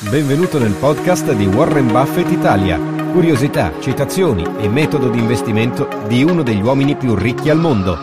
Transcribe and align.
Benvenuto 0.00 0.60
nel 0.60 0.74
podcast 0.74 1.32
di 1.32 1.44
Warren 1.46 1.88
Buffett 1.88 2.30
Italia. 2.30 2.78
Curiosità, 3.10 3.80
citazioni 3.80 4.44
e 4.58 4.68
metodo 4.68 5.10
di 5.10 5.18
investimento 5.18 5.88
di 6.06 6.22
uno 6.22 6.44
degli 6.44 6.60
uomini 6.60 6.94
più 6.94 7.16
ricchi 7.16 7.50
al 7.50 7.58
mondo. 7.58 7.96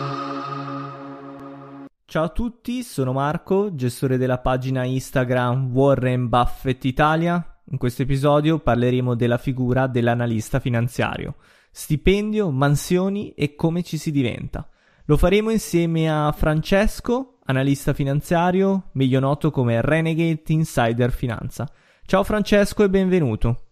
Ciao 2.04 2.24
a 2.24 2.28
tutti, 2.28 2.82
sono 2.82 3.12
Marco, 3.12 3.74
gestore 3.74 4.18
della 4.18 4.40
pagina 4.40 4.84
Instagram 4.84 5.70
Warren 5.72 6.28
Buffett 6.28 6.84
Italia. 6.84 7.60
In 7.70 7.78
questo 7.78 8.02
episodio 8.02 8.58
parleremo 8.58 9.14
della 9.14 9.38
figura 9.38 9.86
dell'analista 9.86 10.60
finanziario, 10.60 11.36
stipendio, 11.70 12.50
mansioni 12.50 13.30
e 13.30 13.54
come 13.54 13.82
ci 13.82 13.96
si 13.96 14.10
diventa. 14.10 14.68
Lo 15.06 15.16
faremo 15.16 15.48
insieme 15.48 16.10
a 16.10 16.30
Francesco, 16.32 17.38
analista 17.46 17.94
finanziario, 17.94 18.90
meglio 18.92 19.18
noto 19.18 19.50
come 19.50 19.80
Renegade 19.80 20.42
Insider 20.48 21.10
Finanza. 21.10 21.66
Ciao 22.08 22.22
Francesco 22.22 22.84
e 22.84 22.88
benvenuto. 22.88 23.62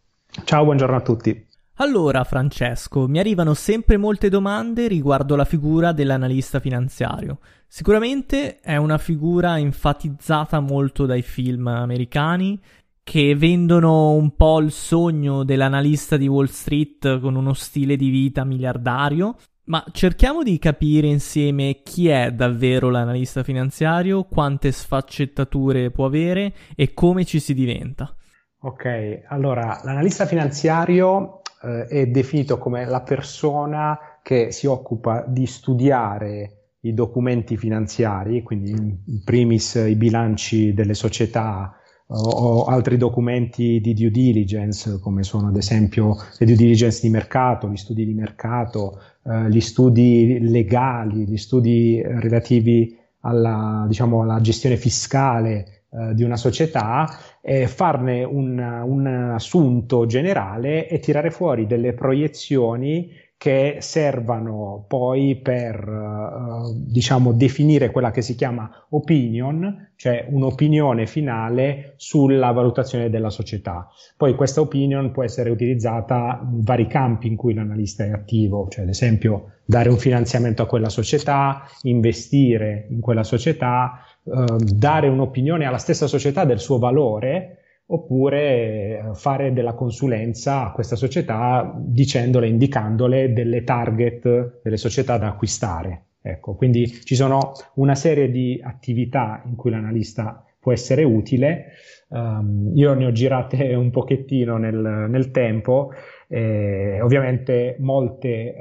Ciao, 0.42 0.64
buongiorno 0.64 0.96
a 0.96 1.00
tutti. 1.02 1.46
Allora 1.74 2.24
Francesco, 2.24 3.06
mi 3.06 3.20
arrivano 3.20 3.54
sempre 3.54 3.96
molte 3.96 4.28
domande 4.28 4.88
riguardo 4.88 5.36
la 5.36 5.44
figura 5.44 5.92
dell'analista 5.92 6.58
finanziario. 6.58 7.38
Sicuramente 7.68 8.58
è 8.58 8.74
una 8.74 8.98
figura 8.98 9.56
enfatizzata 9.60 10.58
molto 10.58 11.06
dai 11.06 11.22
film 11.22 11.68
americani 11.68 12.60
che 13.04 13.36
vendono 13.36 14.10
un 14.14 14.34
po' 14.34 14.58
il 14.58 14.72
sogno 14.72 15.44
dell'analista 15.44 16.16
di 16.16 16.26
Wall 16.26 16.46
Street 16.46 17.20
con 17.20 17.36
uno 17.36 17.52
stile 17.52 17.94
di 17.94 18.08
vita 18.08 18.42
miliardario, 18.42 19.36
ma 19.66 19.84
cerchiamo 19.92 20.42
di 20.42 20.58
capire 20.58 21.06
insieme 21.06 21.82
chi 21.84 22.08
è 22.08 22.32
davvero 22.32 22.90
l'analista 22.90 23.44
finanziario, 23.44 24.24
quante 24.24 24.72
sfaccettature 24.72 25.92
può 25.92 26.06
avere 26.06 26.52
e 26.74 26.92
come 26.94 27.24
ci 27.24 27.38
si 27.38 27.54
diventa. 27.54 28.12
Ok, 28.64 29.24
allora 29.26 29.78
l'analista 29.84 30.24
finanziario 30.24 31.42
eh, 31.62 31.86
è 31.86 32.06
definito 32.06 32.56
come 32.56 32.86
la 32.86 33.02
persona 33.02 33.98
che 34.22 34.52
si 34.52 34.66
occupa 34.66 35.22
di 35.28 35.44
studiare 35.44 36.76
i 36.80 36.94
documenti 36.94 37.58
finanziari, 37.58 38.42
quindi 38.42 38.70
in 38.70 39.22
primis 39.22 39.74
i 39.74 39.94
bilanci 39.96 40.72
delle 40.72 40.94
società 40.94 41.76
o, 42.06 42.16
o 42.16 42.64
altri 42.64 42.96
documenti 42.96 43.82
di 43.82 43.92
due 43.92 44.10
diligence, 44.10 44.98
come 44.98 45.24
sono 45.24 45.48
ad 45.48 45.56
esempio 45.56 46.16
le 46.38 46.46
due 46.46 46.56
diligence 46.56 47.02
di 47.02 47.10
mercato, 47.10 47.68
gli 47.68 47.76
studi 47.76 48.06
di 48.06 48.14
mercato, 48.14 48.98
eh, 49.24 49.50
gli 49.50 49.60
studi 49.60 50.38
legali, 50.40 51.26
gli 51.26 51.36
studi 51.36 52.00
relativi 52.02 52.96
alla, 53.20 53.84
diciamo, 53.86 54.22
alla 54.22 54.40
gestione 54.40 54.78
fiscale 54.78 55.73
eh, 55.96 56.14
di 56.14 56.24
una 56.24 56.36
società 56.36 57.08
eh, 57.40 57.68
farne 57.68 58.24
un, 58.24 58.58
un 58.58 59.06
assunto 59.06 60.06
generale 60.06 60.88
e 60.88 60.98
tirare 60.98 61.30
fuori 61.30 61.66
delle 61.66 61.92
proiezioni 61.92 63.22
che 63.36 63.76
servano 63.80 64.86
poi 64.88 65.36
per 65.36 65.86
uh, 65.86 66.72
diciamo 66.74 67.32
definire 67.32 67.90
quella 67.90 68.10
che 68.10 68.22
si 68.22 68.36
chiama 68.36 68.86
opinion, 68.90 69.90
cioè 69.96 70.26
un'opinione 70.30 71.06
finale 71.06 71.92
sulla 71.96 72.52
valutazione 72.52 73.10
della 73.10 73.28
società. 73.28 73.88
Poi 74.16 74.34
questa 74.34 74.62
opinion 74.62 75.10
può 75.10 75.24
essere 75.24 75.50
utilizzata 75.50 76.40
in 76.42 76.62
vari 76.62 76.86
campi 76.86 77.26
in 77.26 77.36
cui 77.36 77.52
l'analista 77.52 78.04
è 78.04 78.12
attivo, 78.12 78.66
cioè 78.70 78.84
ad 78.84 78.88
esempio 78.88 79.50
dare 79.66 79.90
un 79.90 79.98
finanziamento 79.98 80.62
a 80.62 80.66
quella 80.66 80.88
società, 80.88 81.64
investire 81.82 82.86
in 82.88 83.00
quella 83.00 83.24
società, 83.24 84.00
uh, 84.24 84.56
dare 84.58 85.08
un'opinione 85.08 85.64
alla 85.64 85.78
stessa 85.78 86.06
società 86.06 86.44
del 86.44 86.58
suo 86.58 86.78
valore 86.78 87.58
oppure 87.86 88.40
eh, 88.40 89.14
fare 89.14 89.52
della 89.52 89.74
consulenza 89.74 90.66
a 90.66 90.72
questa 90.72 90.96
società 90.96 91.74
dicendole, 91.76 92.48
indicandole 92.48 93.32
delle 93.32 93.62
target 93.62 94.60
delle 94.62 94.76
società 94.76 95.18
da 95.18 95.28
acquistare. 95.28 96.04
Ecco, 96.22 96.54
quindi 96.54 96.86
ci 96.86 97.14
sono 97.14 97.52
una 97.74 97.94
serie 97.94 98.30
di 98.30 98.58
attività 98.62 99.42
in 99.44 99.56
cui 99.56 99.70
l'analista 99.70 100.42
può 100.58 100.72
essere 100.72 101.04
utile. 101.04 101.72
Um, 102.08 102.72
io 102.74 102.94
ne 102.94 103.04
ho 103.04 103.12
girate 103.12 103.74
un 103.74 103.90
pochettino 103.90 104.56
nel, 104.56 105.06
nel 105.10 105.30
tempo. 105.30 105.90
Eh, 106.28 107.00
ovviamente 107.00 107.76
molte 107.78 108.28
eh, 108.28 108.54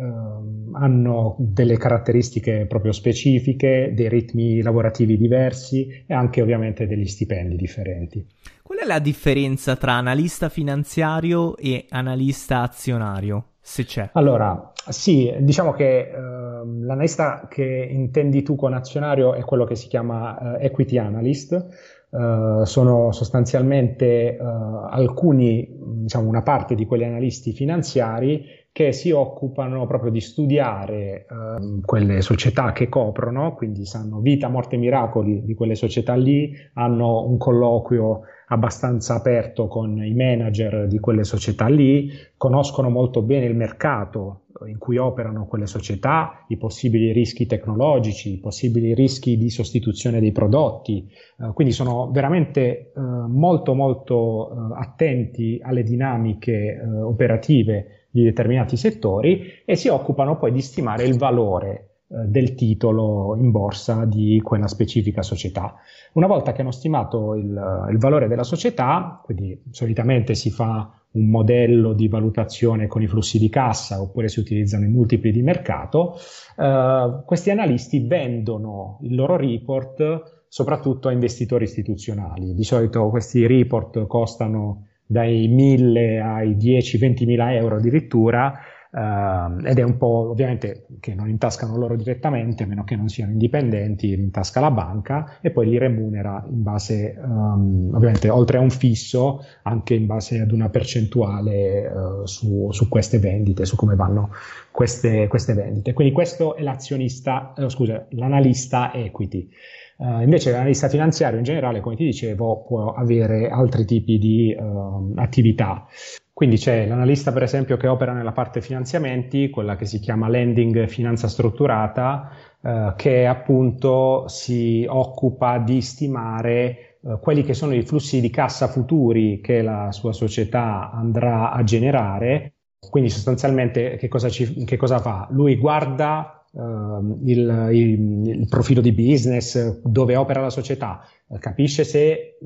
hanno 0.73 1.35
delle 1.39 1.77
caratteristiche 1.77 2.65
proprio 2.67 2.91
specifiche, 2.91 3.91
dei 3.95 4.09
ritmi 4.09 4.61
lavorativi 4.61 5.17
diversi 5.17 6.03
e 6.05 6.13
anche 6.13 6.41
ovviamente 6.41 6.87
degli 6.87 7.07
stipendi 7.07 7.55
differenti. 7.55 8.25
Qual 8.61 8.79
è 8.79 8.85
la 8.85 8.99
differenza 8.99 9.75
tra 9.75 9.93
analista 9.93 10.49
finanziario 10.49 11.57
e 11.57 11.85
analista 11.89 12.61
azionario, 12.61 13.51
se 13.59 13.83
c'è? 13.85 14.09
Allora, 14.13 14.71
sì, 14.89 15.33
diciamo 15.39 15.71
che 15.73 15.99
eh, 15.99 16.11
l'analista 16.11 17.47
che 17.49 17.87
intendi 17.89 18.41
tu 18.41 18.55
con 18.55 18.73
azionario 18.73 19.33
è 19.33 19.41
quello 19.43 19.65
che 19.65 19.75
si 19.75 19.87
chiama 19.87 20.57
eh, 20.57 20.65
equity 20.65 20.97
analyst. 20.97 21.92
Uh, 22.13 22.63
sono 22.63 23.11
sostanzialmente 23.11 24.37
uh, 24.39 24.45
alcuni, 24.87 25.67
diciamo 26.03 26.27
una 26.27 26.43
parte 26.43 26.75
di 26.75 26.85
quegli 26.85 27.03
analisti 27.03 27.53
finanziari 27.53 28.45
che 28.73 28.91
si 28.91 29.11
occupano 29.11 29.85
proprio 29.85 30.09
di 30.09 30.19
studiare 30.19 31.27
uh, 31.29 31.79
quelle 31.81 32.21
società 32.21 32.71
che 32.71 32.89
coprono, 32.89 33.53
quindi 33.53 33.85
sanno 33.85 34.19
vita, 34.19 34.49
morte 34.49 34.75
e 34.75 34.79
miracoli 34.79 35.45
di 35.45 35.53
quelle 35.53 35.75
società 35.75 36.15
lì, 36.15 36.51
hanno 36.73 37.23
un 37.23 37.37
colloquio 37.37 38.21
abbastanza 38.47 39.13
aperto 39.13 39.67
con 39.67 40.03
i 40.03 40.15
manager 40.15 40.87
di 40.87 40.99
quelle 40.99 41.23
società 41.23 41.67
lì, 41.67 42.09
conoscono 42.35 42.89
molto 42.89 43.21
bene 43.21 43.45
il 43.45 43.55
mercato 43.55 44.45
in 44.65 44.79
cui 44.79 44.97
operano 44.97 45.45
quelle 45.45 45.67
società, 45.67 46.43
i 46.47 46.57
possibili 46.57 47.11
rischi 47.11 47.45
tecnologici, 47.45 48.33
i 48.33 48.39
possibili 48.39 48.95
rischi 48.95 49.37
di 49.37 49.51
sostituzione 49.51 50.19
dei 50.19 50.31
prodotti, 50.31 51.07
uh, 51.37 51.53
quindi 51.53 51.73
sono 51.73 52.09
veramente 52.11 52.91
uh, 52.95 53.01
molto 53.01 53.75
molto 53.75 54.51
uh, 54.51 54.73
attenti 54.73 55.59
alle 55.61 55.83
dinamiche 55.83 56.81
operative 57.03 57.97
di 58.13 58.23
determinati 58.23 58.77
settori 58.77 59.63
e 59.65 59.75
si 59.75 59.87
occupano 59.87 60.37
poi 60.37 60.51
di 60.51 60.61
stimare 60.61 61.03
il 61.03 61.17
valore 61.17 61.93
del 62.05 62.53
titolo 62.53 63.35
in 63.35 63.49
borsa 63.49 64.05
di 64.05 64.39
quella 64.43 64.67
specifica 64.67 65.23
società. 65.23 65.73
Una 66.13 66.27
volta 66.27 66.51
che 66.51 66.61
hanno 66.61 66.69
stimato 66.69 67.33
il, 67.33 67.87
il 67.89 67.97
valore 67.97 68.27
della 68.27 68.43
società, 68.43 69.19
quindi 69.23 69.59
solitamente 69.71 70.35
si 70.35 70.51
fa 70.51 70.91
un 71.13 71.29
modello 71.29 71.93
di 71.93 72.07
valutazione 72.07 72.85
con 72.85 73.01
i 73.01 73.07
flussi 73.07 73.39
di 73.39 73.49
cassa 73.49 73.99
oppure 73.99 74.27
si 74.27 74.39
utilizzano 74.39 74.85
i 74.85 74.89
multipli 74.89 75.31
di 75.31 75.41
mercato, 75.41 76.15
eh, 76.55 77.23
questi 77.25 77.49
analisti 77.49 78.05
vendono 78.05 78.99
il 79.01 79.15
loro 79.15 79.35
report 79.35 80.43
soprattutto 80.47 81.07
a 81.07 81.11
investitori 81.11 81.63
istituzionali. 81.63 82.53
Di 82.53 82.63
solito 82.63 83.09
questi 83.09 83.47
report 83.47 84.05
costano 84.05 84.89
dai 85.05 85.47
1000 85.47 86.21
ai 86.21 86.55
10-20 86.55 87.25
mila 87.25 87.53
euro 87.53 87.75
addirittura 87.77 88.59
Uh, 88.93 89.57
ed 89.65 89.79
è 89.79 89.81
un 89.81 89.97
po' 89.97 90.29
ovviamente 90.29 90.85
che 90.99 91.15
non 91.15 91.27
intascano 91.27 91.75
loro 91.77 91.95
direttamente, 91.95 92.61
a 92.61 92.67
meno 92.67 92.83
che 92.83 92.95
non 92.95 93.09
siano 93.09 93.31
indipendenti, 93.31 94.13
intasca 94.13 94.59
la 94.59 94.69
banca 94.69 95.39
e 95.41 95.49
poi 95.49 95.67
li 95.67 95.79
remunera 95.79 96.45
in 96.47 96.61
base, 96.61 97.19
um, 97.19 97.89
ovviamente 97.91 98.29
oltre 98.29 98.57
a 98.57 98.61
un 98.61 98.69
fisso, 98.69 99.43
anche 99.63 99.95
in 99.95 100.05
base 100.05 100.41
ad 100.41 100.51
una 100.51 100.69
percentuale 100.69 101.87
uh, 101.87 102.25
su, 102.27 102.69
su, 102.69 102.87
queste 102.87 103.17
vendite, 103.17 103.65
su 103.65 103.75
come 103.75 103.95
vanno 103.95 104.29
queste, 104.69 105.27
queste 105.27 105.53
vendite. 105.55 105.93
Quindi 105.93 106.13
questo 106.13 106.55
è 106.55 106.61
l'azionista, 106.61 107.53
eh, 107.57 107.69
scusa, 107.71 108.05
l'analista 108.09 108.93
equity. 108.93 109.49
Uh, 109.97 110.21
invece 110.21 110.51
l'analista 110.51 110.89
finanziario 110.89 111.37
in 111.37 111.43
generale, 111.43 111.79
come 111.79 111.95
ti 111.95 112.05
dicevo, 112.05 112.63
può 112.63 112.93
avere 112.93 113.49
altri 113.49 113.85
tipi 113.85 114.17
di 114.17 114.55
uh, 114.57 115.13
attività. 115.15 115.85
Quindi 116.33 116.57
c'è 116.57 116.87
l'analista, 116.87 117.31
per 117.31 117.43
esempio, 117.43 117.77
che 117.77 117.87
opera 117.87 118.11
nella 118.11 118.31
parte 118.31 118.59
finanziamenti, 118.59 119.51
quella 119.51 119.75
che 119.75 119.85
si 119.85 119.99
chiama 119.99 120.27
lending 120.27 120.87
finanza 120.87 121.27
strutturata, 121.27 122.31
eh, 122.59 122.93
che 122.95 123.27
appunto 123.27 124.27
si 124.27 124.83
occupa 124.89 125.59
di 125.59 125.79
stimare 125.81 126.97
eh, 127.03 127.19
quelli 127.21 127.43
che 127.43 127.53
sono 127.53 127.75
i 127.75 127.83
flussi 127.83 128.19
di 128.19 128.31
cassa 128.31 128.67
futuri 128.67 129.41
che 129.41 129.61
la 129.61 129.91
sua 129.91 130.11
società 130.11 130.89
andrà 130.91 131.51
a 131.51 131.63
generare. 131.63 132.53
Quindi 132.89 133.09
sostanzialmente 133.09 133.95
che 133.97 134.07
cosa, 134.07 134.27
ci, 134.29 134.65
che 134.65 134.75
cosa 134.75 134.97
fa? 134.97 135.27
Lui 135.29 135.55
guarda 135.55 136.42
uh, 136.53 137.19
il, 137.25 137.69
il, 137.71 138.27
il, 138.27 138.47
profilo 138.47 138.81
di 138.81 138.91
business, 138.91 139.81
dove 139.83 140.15
opera 140.15 140.41
la 140.41 140.49
società, 140.49 141.05
capisce 141.39 141.83
se 141.83 142.37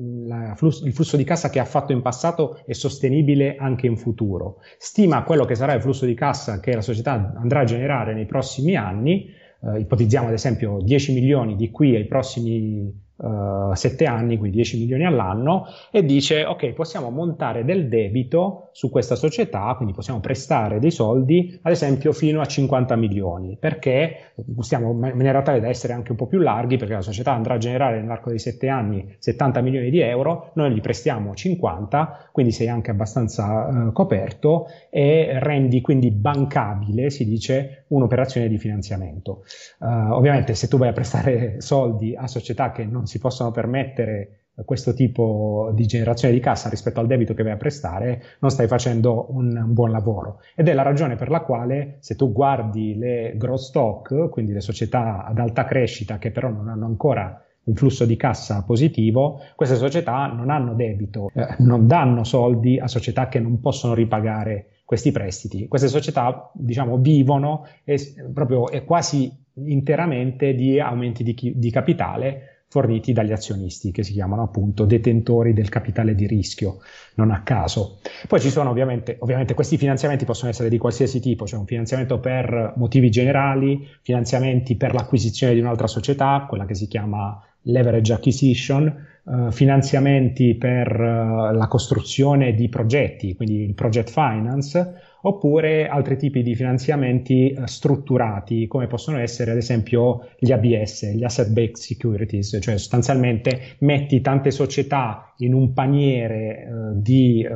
flusso, 0.54 0.86
il 0.86 0.92
flusso 0.92 1.16
di 1.16 1.24
cassa 1.24 1.50
che 1.50 1.58
ha 1.58 1.64
fatto 1.64 1.92
in 1.92 2.00
passato 2.00 2.60
è 2.64 2.72
sostenibile 2.72 3.56
anche 3.56 3.86
in 3.86 3.96
futuro, 3.96 4.60
stima 4.78 5.24
quello 5.24 5.44
che 5.44 5.54
sarà 5.54 5.74
il 5.74 5.82
flusso 5.82 6.06
di 6.06 6.14
cassa 6.14 6.60
che 6.60 6.74
la 6.74 6.80
società 6.80 7.34
andrà 7.36 7.60
a 7.60 7.64
generare 7.64 8.14
nei 8.14 8.26
prossimi 8.26 8.76
anni, 8.76 9.26
eh, 9.62 9.80
ipotizziamo 9.80 10.28
ad 10.28 10.32
esempio 10.32 10.78
10 10.82 11.12
milioni 11.12 11.56
di 11.56 11.70
qui 11.70 11.96
ai 11.96 12.06
prossimi 12.06 13.06
uh, 13.18 13.74
7 13.74 14.04
anni, 14.04 14.38
quindi 14.38 14.56
10 14.56 14.78
milioni 14.78 15.04
all'anno, 15.04 15.66
e 15.90 16.04
dice 16.04 16.44
ok, 16.44 16.72
possiamo 16.72 17.10
montare 17.10 17.64
del 17.64 17.88
debito 17.88 18.70
su 18.72 18.90
questa 18.90 19.16
società, 19.16 19.72
quindi 19.76 19.94
possiamo 19.94 20.20
prestare 20.20 20.78
dei 20.78 20.90
soldi, 20.90 21.58
ad 21.62 21.72
esempio 21.72 22.12
fino 22.12 22.40
a 22.40 22.46
50 22.46 22.96
milioni, 22.96 23.56
perché 23.58 24.32
stiamo 24.60 24.92
in 24.92 24.98
maniera 24.98 25.42
tale 25.42 25.60
da 25.60 25.68
essere 25.68 25.92
anche 25.92 26.12
un 26.12 26.16
po' 26.16 26.26
più 26.26 26.38
larghi, 26.38 26.76
perché 26.76 26.94
la 26.94 27.00
società 27.00 27.32
andrà 27.32 27.54
a 27.54 27.58
generare 27.58 28.00
nell'arco 28.00 28.30
dei 28.30 28.38
7 28.38 28.68
anni 28.68 29.16
70 29.18 29.60
milioni 29.60 29.90
di 29.90 30.00
euro, 30.00 30.50
noi 30.54 30.72
gli 30.72 30.80
prestiamo 30.80 31.34
50, 31.34 32.30
quindi 32.32 32.52
sei 32.52 32.68
anche 32.68 32.90
abbastanza 32.90 33.66
uh, 33.66 33.92
coperto 33.92 34.66
e 34.90 35.38
rendi 35.40 35.80
quindi 35.80 36.10
bancabile, 36.10 37.10
si 37.10 37.24
dice, 37.24 37.84
un'operazione 37.88 38.48
di 38.48 38.58
finanziamento. 38.58 39.44
Uh, 39.80 40.12
ovviamente 40.12 40.54
se 40.54 40.68
tu 40.68 40.78
vai 40.78 40.88
a 40.88 40.92
prestare 40.92 41.60
soldi 41.60 42.14
a 42.14 42.26
società 42.26 42.70
che 42.70 42.84
non 42.84 43.06
si 43.08 43.18
possono 43.18 43.50
permettere 43.50 44.38
questo 44.64 44.92
tipo 44.92 45.70
di 45.72 45.86
generazione 45.86 46.34
di 46.34 46.40
cassa 46.40 46.68
rispetto 46.68 47.00
al 47.00 47.06
debito 47.06 47.34
che 47.34 47.42
vai 47.42 47.52
a 47.52 47.56
prestare, 47.56 48.22
non 48.40 48.50
stai 48.50 48.66
facendo 48.66 49.26
un, 49.30 49.56
un, 49.56 49.72
buon 49.72 49.90
lavoro. 49.90 50.40
Ed 50.54 50.68
è 50.68 50.74
la 50.74 50.82
ragione 50.82 51.16
per 51.16 51.30
la 51.30 51.40
quale 51.40 51.98
se 52.00 52.16
tu 52.16 52.32
guardi 52.32 52.96
le 52.96 53.34
growth 53.36 53.60
stock, 53.60 54.28
quindi 54.30 54.52
le 54.52 54.60
società 54.60 55.24
ad 55.24 55.38
alta 55.38 55.64
crescita 55.64 56.18
che 56.18 56.30
però 56.30 56.48
non 56.48 56.68
hanno 56.68 56.86
ancora 56.86 57.42
un 57.64 57.74
flusso 57.74 58.06
di 58.06 58.16
cassa 58.16 58.64
positivo, 58.64 59.40
queste 59.54 59.76
società 59.76 60.26
non 60.26 60.50
hanno 60.50 60.74
debito, 60.74 61.30
eh, 61.34 61.56
non 61.58 61.86
danno 61.86 62.24
soldi 62.24 62.78
a 62.78 62.88
società 62.88 63.28
che 63.28 63.38
non 63.38 63.60
possono 63.60 63.94
ripagare 63.94 64.78
questi 64.84 65.12
prestiti. 65.12 65.68
Queste 65.68 65.88
società, 65.88 66.50
diciamo, 66.54 66.96
vivono 66.96 67.66
e, 67.84 67.98
proprio 68.32 68.70
e 68.70 68.84
quasi 68.84 69.30
interamente 69.66 70.54
di 70.54 70.80
aumenti 70.80 71.22
di, 71.22 71.52
di 71.56 71.70
capitale 71.70 72.57
forniti 72.68 73.12
dagli 73.12 73.32
azionisti, 73.32 73.90
che 73.90 74.02
si 74.02 74.12
chiamano 74.12 74.42
appunto 74.42 74.84
detentori 74.84 75.54
del 75.54 75.70
capitale 75.70 76.14
di 76.14 76.26
rischio, 76.26 76.78
non 77.14 77.30
a 77.30 77.42
caso. 77.42 77.98
Poi 78.26 78.40
ci 78.40 78.50
sono 78.50 78.70
ovviamente, 78.70 79.16
ovviamente 79.20 79.54
questi 79.54 79.78
finanziamenti 79.78 80.26
possono 80.26 80.50
essere 80.50 80.68
di 80.68 80.76
qualsiasi 80.76 81.18
tipo, 81.18 81.46
cioè 81.46 81.58
un 81.58 81.66
finanziamento 81.66 82.20
per 82.20 82.74
motivi 82.76 83.10
generali, 83.10 83.88
finanziamenti 84.02 84.76
per 84.76 84.92
l'acquisizione 84.92 85.54
di 85.54 85.60
un'altra 85.60 85.86
società, 85.86 86.44
quella 86.46 86.66
che 86.66 86.74
si 86.74 86.86
chiama 86.88 87.42
leverage 87.68 88.12
acquisition, 88.12 89.06
uh, 89.24 89.50
finanziamenti 89.50 90.54
per 90.54 90.92
uh, 90.92 91.54
la 91.54 91.66
costruzione 91.68 92.54
di 92.54 92.68
progetti, 92.68 93.34
quindi 93.34 93.62
il 93.62 93.74
project 93.74 94.10
finance, 94.10 94.94
oppure 95.22 95.88
altri 95.88 96.16
tipi 96.16 96.42
di 96.42 96.54
finanziamenti 96.54 97.54
uh, 97.56 97.66
strutturati, 97.66 98.66
come 98.66 98.86
possono 98.86 99.18
essere 99.18 99.50
ad 99.50 99.56
esempio 99.56 100.28
gli 100.38 100.52
ABS, 100.52 101.12
gli 101.12 101.24
Asset 101.24 101.50
Backed 101.50 101.76
Securities, 101.76 102.58
cioè 102.60 102.78
sostanzialmente 102.78 103.76
metti 103.80 104.20
tante 104.20 104.50
società 104.50 105.34
in 105.38 105.54
un 105.54 105.72
paniere 105.72 106.66
di 106.94 107.46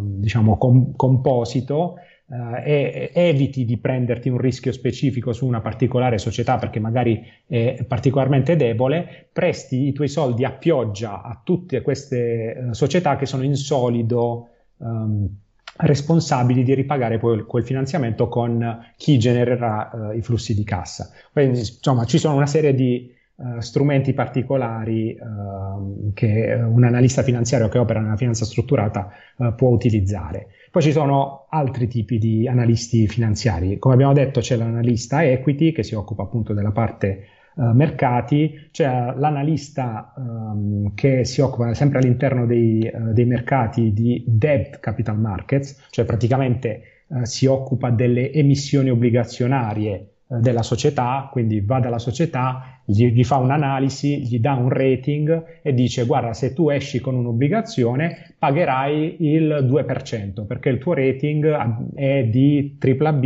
diciamo 0.00 0.56
com- 0.56 0.96
composito 0.96 1.96
Uh, 2.28 2.56
e, 2.64 3.12
eviti 3.14 3.64
di 3.64 3.76
prenderti 3.76 4.28
un 4.28 4.38
rischio 4.38 4.72
specifico 4.72 5.32
su 5.32 5.46
una 5.46 5.60
particolare 5.60 6.18
società 6.18 6.58
perché 6.58 6.80
magari 6.80 7.24
è 7.46 7.84
particolarmente 7.86 8.56
debole, 8.56 9.28
presti 9.32 9.86
i 9.86 9.92
tuoi 9.92 10.08
soldi 10.08 10.44
a 10.44 10.50
pioggia 10.50 11.22
a 11.22 11.40
tutte 11.44 11.82
queste 11.82 12.56
uh, 12.70 12.72
società 12.72 13.14
che 13.14 13.26
sono 13.26 13.44
in 13.44 13.54
solido 13.54 14.48
um, 14.78 15.28
responsabili 15.76 16.64
di 16.64 16.74
ripagare 16.74 17.18
poi 17.18 17.44
quel 17.44 17.64
finanziamento 17.64 18.26
con 18.26 18.92
chi 18.96 19.20
genererà 19.20 19.90
uh, 19.92 20.16
i 20.16 20.20
flussi 20.20 20.52
di 20.52 20.64
cassa. 20.64 21.10
Quindi, 21.32 21.60
insomma, 21.60 22.06
ci 22.06 22.18
sono 22.18 22.34
una 22.34 22.46
serie 22.46 22.74
di 22.74 23.14
Uh, 23.38 23.60
strumenti 23.60 24.14
particolari 24.14 25.14
uh, 25.14 26.10
che 26.14 26.54
un 26.54 26.84
analista 26.84 27.22
finanziario 27.22 27.68
che 27.68 27.76
opera 27.76 28.00
nella 28.00 28.16
finanza 28.16 28.46
strutturata 28.46 29.10
uh, 29.36 29.54
può 29.54 29.68
utilizzare. 29.68 30.46
Poi 30.76 30.84
ci 30.84 30.92
sono 30.92 31.46
altri 31.48 31.88
tipi 31.88 32.18
di 32.18 32.46
analisti 32.46 33.08
finanziari. 33.08 33.78
Come 33.78 33.94
abbiamo 33.94 34.12
detto 34.12 34.40
c'è 34.40 34.56
l'analista 34.56 35.24
equity 35.24 35.72
che 35.72 35.82
si 35.82 35.94
occupa 35.94 36.24
appunto 36.24 36.52
della 36.52 36.70
parte 36.70 37.28
uh, 37.54 37.70
mercati, 37.70 38.68
c'è 38.70 39.14
l'analista 39.16 40.12
um, 40.14 40.92
che 40.92 41.24
si 41.24 41.40
occupa 41.40 41.72
sempre 41.72 42.00
all'interno 42.00 42.44
dei, 42.44 42.90
uh, 42.92 43.14
dei, 43.14 43.24
mercati 43.24 43.94
di 43.94 44.22
debt 44.26 44.78
capital 44.78 45.18
markets, 45.18 45.86
cioè 45.88 46.04
praticamente 46.04 47.04
uh, 47.06 47.24
si 47.24 47.46
occupa 47.46 47.88
delle 47.88 48.30
emissioni 48.30 48.90
obbligazionarie 48.90 50.15
della 50.28 50.62
società, 50.62 51.28
quindi 51.30 51.60
va 51.60 51.78
dalla 51.78 51.98
società, 51.98 52.80
gli, 52.84 53.06
gli, 53.12 53.24
fa 53.24 53.36
un'analisi, 53.36 54.22
gli 54.26 54.40
dà 54.40 54.54
un 54.54 54.68
rating 54.68 55.60
e 55.62 55.72
dice 55.72 56.04
guarda 56.04 56.32
se 56.32 56.52
tu 56.52 56.68
esci 56.68 57.00
con 57.00 57.14
un'obbligazione 57.14 58.34
pagherai 58.38 59.16
il 59.20 59.66
2% 59.68 60.46
perché 60.46 60.68
il 60.68 60.78
tuo 60.78 60.94
rating 60.94 61.94
è 61.94 62.24
di 62.24 62.76
AAA 62.80 63.20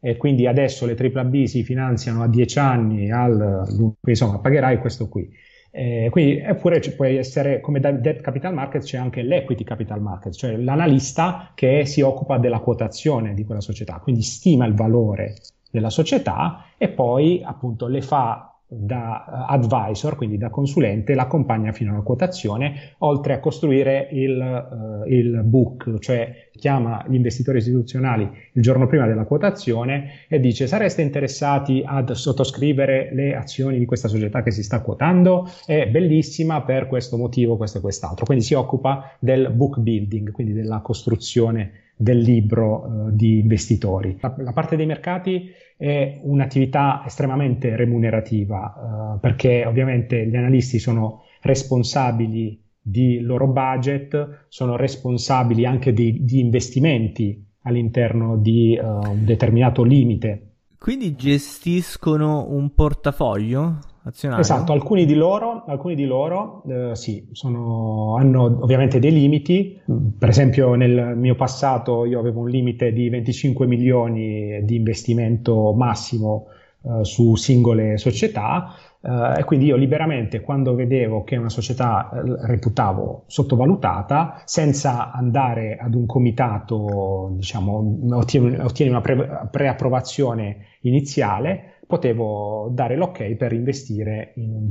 e 0.00 0.16
quindi 0.18 0.46
adesso 0.46 0.84
le 0.84 0.96
AAA 0.98 1.46
si 1.46 1.62
finanziano 1.62 2.22
a 2.22 2.28
10 2.28 2.58
anni, 2.58 3.10
al, 3.10 3.96
insomma 4.04 4.38
pagherai 4.38 4.78
questo 4.78 5.08
qui. 5.08 5.26
Eh, 5.70 6.08
quindi, 6.10 6.38
eppure 6.38 6.80
ci 6.80 6.94
può 6.94 7.04
essere, 7.06 7.60
come 7.60 7.80
debt 7.80 8.20
capital 8.20 8.52
market, 8.52 8.82
c'è 8.82 8.98
anche 8.98 9.22
l'equity 9.22 9.64
capital 9.64 10.00
market, 10.00 10.34
cioè 10.34 10.56
l'analista 10.56 11.50
che 11.54 11.84
si 11.86 12.00
occupa 12.02 12.38
della 12.38 12.60
quotazione 12.60 13.34
di 13.34 13.44
quella 13.44 13.62
società, 13.62 13.98
quindi 13.98 14.22
stima 14.22 14.66
il 14.66 14.74
valore 14.74 15.34
della 15.74 15.90
società 15.90 16.66
e 16.78 16.88
poi 16.88 17.42
appunto 17.44 17.88
le 17.88 18.00
fa 18.00 18.54
da 18.66 19.24
eh, 19.26 19.54
advisor, 19.54 20.14
quindi 20.14 20.38
da 20.38 20.50
consulente, 20.50 21.14
l'accompagna 21.14 21.72
fino 21.72 21.92
alla 21.92 22.02
quotazione, 22.02 22.94
oltre 22.98 23.32
a 23.34 23.40
costruire 23.40 24.08
il, 24.12 25.02
uh, 25.04 25.08
il, 25.10 25.42
book, 25.42 25.98
cioè 25.98 26.48
chiama 26.52 27.04
gli 27.08 27.14
investitori 27.14 27.58
istituzionali 27.58 28.30
il 28.52 28.62
giorno 28.62 28.86
prima 28.86 29.06
della 29.06 29.24
quotazione 29.24 30.26
e 30.28 30.38
dice 30.38 30.68
sareste 30.68 31.02
interessati 31.02 31.82
ad 31.84 32.12
sottoscrivere 32.12 33.10
le 33.12 33.34
azioni 33.34 33.78
di 33.78 33.84
questa 33.84 34.06
società 34.06 34.42
che 34.42 34.52
si 34.52 34.62
sta 34.62 34.80
quotando? 34.80 35.48
È 35.66 35.88
bellissima 35.88 36.62
per 36.62 36.86
questo 36.86 37.16
motivo, 37.16 37.56
questo 37.56 37.78
e 37.78 37.80
quest'altro. 37.80 38.24
Quindi 38.24 38.44
si 38.44 38.54
occupa 38.54 39.16
del 39.18 39.50
book 39.50 39.80
building, 39.80 40.30
quindi 40.30 40.52
della 40.52 40.78
costruzione 40.78 41.82
del 41.96 42.18
libro 42.18 42.84
uh, 42.86 43.10
di 43.10 43.38
investitori. 43.38 44.16
La, 44.20 44.34
la, 44.38 44.52
parte 44.52 44.76
dei 44.76 44.86
mercati 44.86 45.50
è 45.76 46.20
un'attività 46.22 47.02
estremamente 47.04 47.76
remunerativa 47.76 49.14
uh, 49.16 49.20
perché 49.20 49.64
ovviamente 49.66 50.26
gli 50.26 50.36
analisti 50.36 50.78
sono 50.78 51.22
responsabili 51.42 52.62
di 52.80 53.20
loro 53.20 53.46
budget, 53.48 54.46
sono 54.48 54.76
responsabili 54.76 55.66
anche 55.66 55.92
di, 55.92 56.24
di 56.24 56.40
investimenti 56.40 57.42
all'interno 57.62 58.36
di 58.36 58.78
uh, 58.80 59.10
un 59.10 59.24
determinato 59.24 59.82
limite. 59.82 60.50
Quindi 60.78 61.14
gestiscono 61.14 62.46
un 62.50 62.74
portafoglio? 62.74 63.78
Azionario? 64.04 64.44
Esatto, 64.44 64.72
alcuni 64.72 65.04
di 65.04 65.14
loro, 65.14 65.64
alcuni 65.66 65.94
di 65.94 66.04
loro 66.04 66.62
eh, 66.68 66.94
sì, 66.94 67.28
sono, 67.32 68.16
hanno 68.16 68.58
ovviamente 68.62 68.98
dei 68.98 69.12
limiti. 69.12 69.80
Per 70.18 70.28
esempio 70.28 70.74
nel 70.74 71.16
mio 71.16 71.34
passato 71.34 72.04
io 72.04 72.18
avevo 72.18 72.40
un 72.40 72.48
limite 72.48 72.92
di 72.92 73.08
25 73.08 73.66
milioni 73.66 74.64
di 74.64 74.76
investimento 74.76 75.72
massimo 75.72 76.46
eh, 76.86 77.02
su 77.04 77.34
singole 77.34 77.96
società. 77.96 78.74
Uh, 79.04 79.38
e 79.38 79.44
quindi 79.44 79.66
io 79.66 79.76
liberamente 79.76 80.40
quando 80.40 80.74
vedevo 80.74 81.24
che 81.24 81.36
una 81.36 81.50
società 81.50 82.08
uh, 82.10 82.46
reputavo 82.46 83.24
sottovalutata, 83.26 84.40
senza 84.46 85.12
andare 85.12 85.76
ad 85.76 85.94
un 85.94 86.06
comitato, 86.06 87.32
diciamo, 87.32 87.98
ottieni, 88.12 88.56
ottieni 88.56 88.90
una 88.90 89.02
pre- 89.02 89.48
preapprovazione 89.50 90.56
iniziale, 90.80 91.73
potevo 91.86 92.68
dare 92.72 92.96
l'ok 92.96 93.34
per 93.34 93.52
investire 93.52 94.32
in, 94.36 94.54
un 94.54 94.66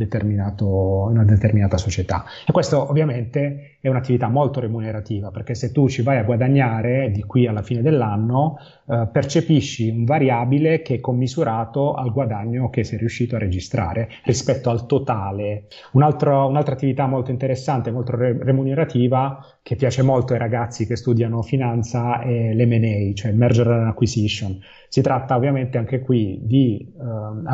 in 1.10 1.18
una 1.18 1.26
determinata 1.26 1.78
società. 1.78 2.24
E 2.46 2.52
questo 2.52 2.90
ovviamente 2.90 3.78
è 3.80 3.88
un'attività 3.88 4.28
molto 4.28 4.60
remunerativa, 4.60 5.32
perché 5.32 5.56
se 5.56 5.72
tu 5.72 5.88
ci 5.90 6.02
vai 6.02 6.18
a 6.18 6.24
guadagnare 6.24 7.12
di 7.12 7.24
qui 7.24 7.48
alla 7.48 7.62
fine 7.62 7.82
dell'anno, 7.82 8.58
eh, 8.86 9.08
percepisci 9.12 9.90
un 9.90 10.04
variabile 10.04 10.82
che 10.82 10.96
è 10.96 11.00
commisurato 11.00 11.94
al 11.94 12.12
guadagno 12.12 12.70
che 12.70 12.84
sei 12.84 12.98
riuscito 12.98 13.36
a 13.36 13.40
registrare 13.40 14.10
rispetto 14.26 14.70
al 14.70 14.86
totale. 14.86 15.68
Un 15.94 16.02
un'altra 16.04 16.74
attività 16.74 17.08
molto 17.08 17.32
interessante, 17.32 17.92
molto 17.92 18.16
re- 18.16 18.38
remunerativa, 18.42 19.40
che 19.62 19.76
piace 19.76 20.02
molto 20.02 20.34
ai 20.34 20.40
ragazzi 20.40 20.86
che 20.86 20.96
studiano 20.96 21.42
finanza, 21.42 22.20
è 22.22 22.54
l'M&A, 22.54 23.14
cioè 23.14 23.32
il 23.32 23.38
Merger 23.38 23.68
and 23.68 23.88
Acquisition. 23.88 24.60
Si 24.90 25.02
tratta 25.02 25.36
ovviamente 25.36 25.78
anche 25.78 26.02
qui 26.02 26.40
di 26.44 26.94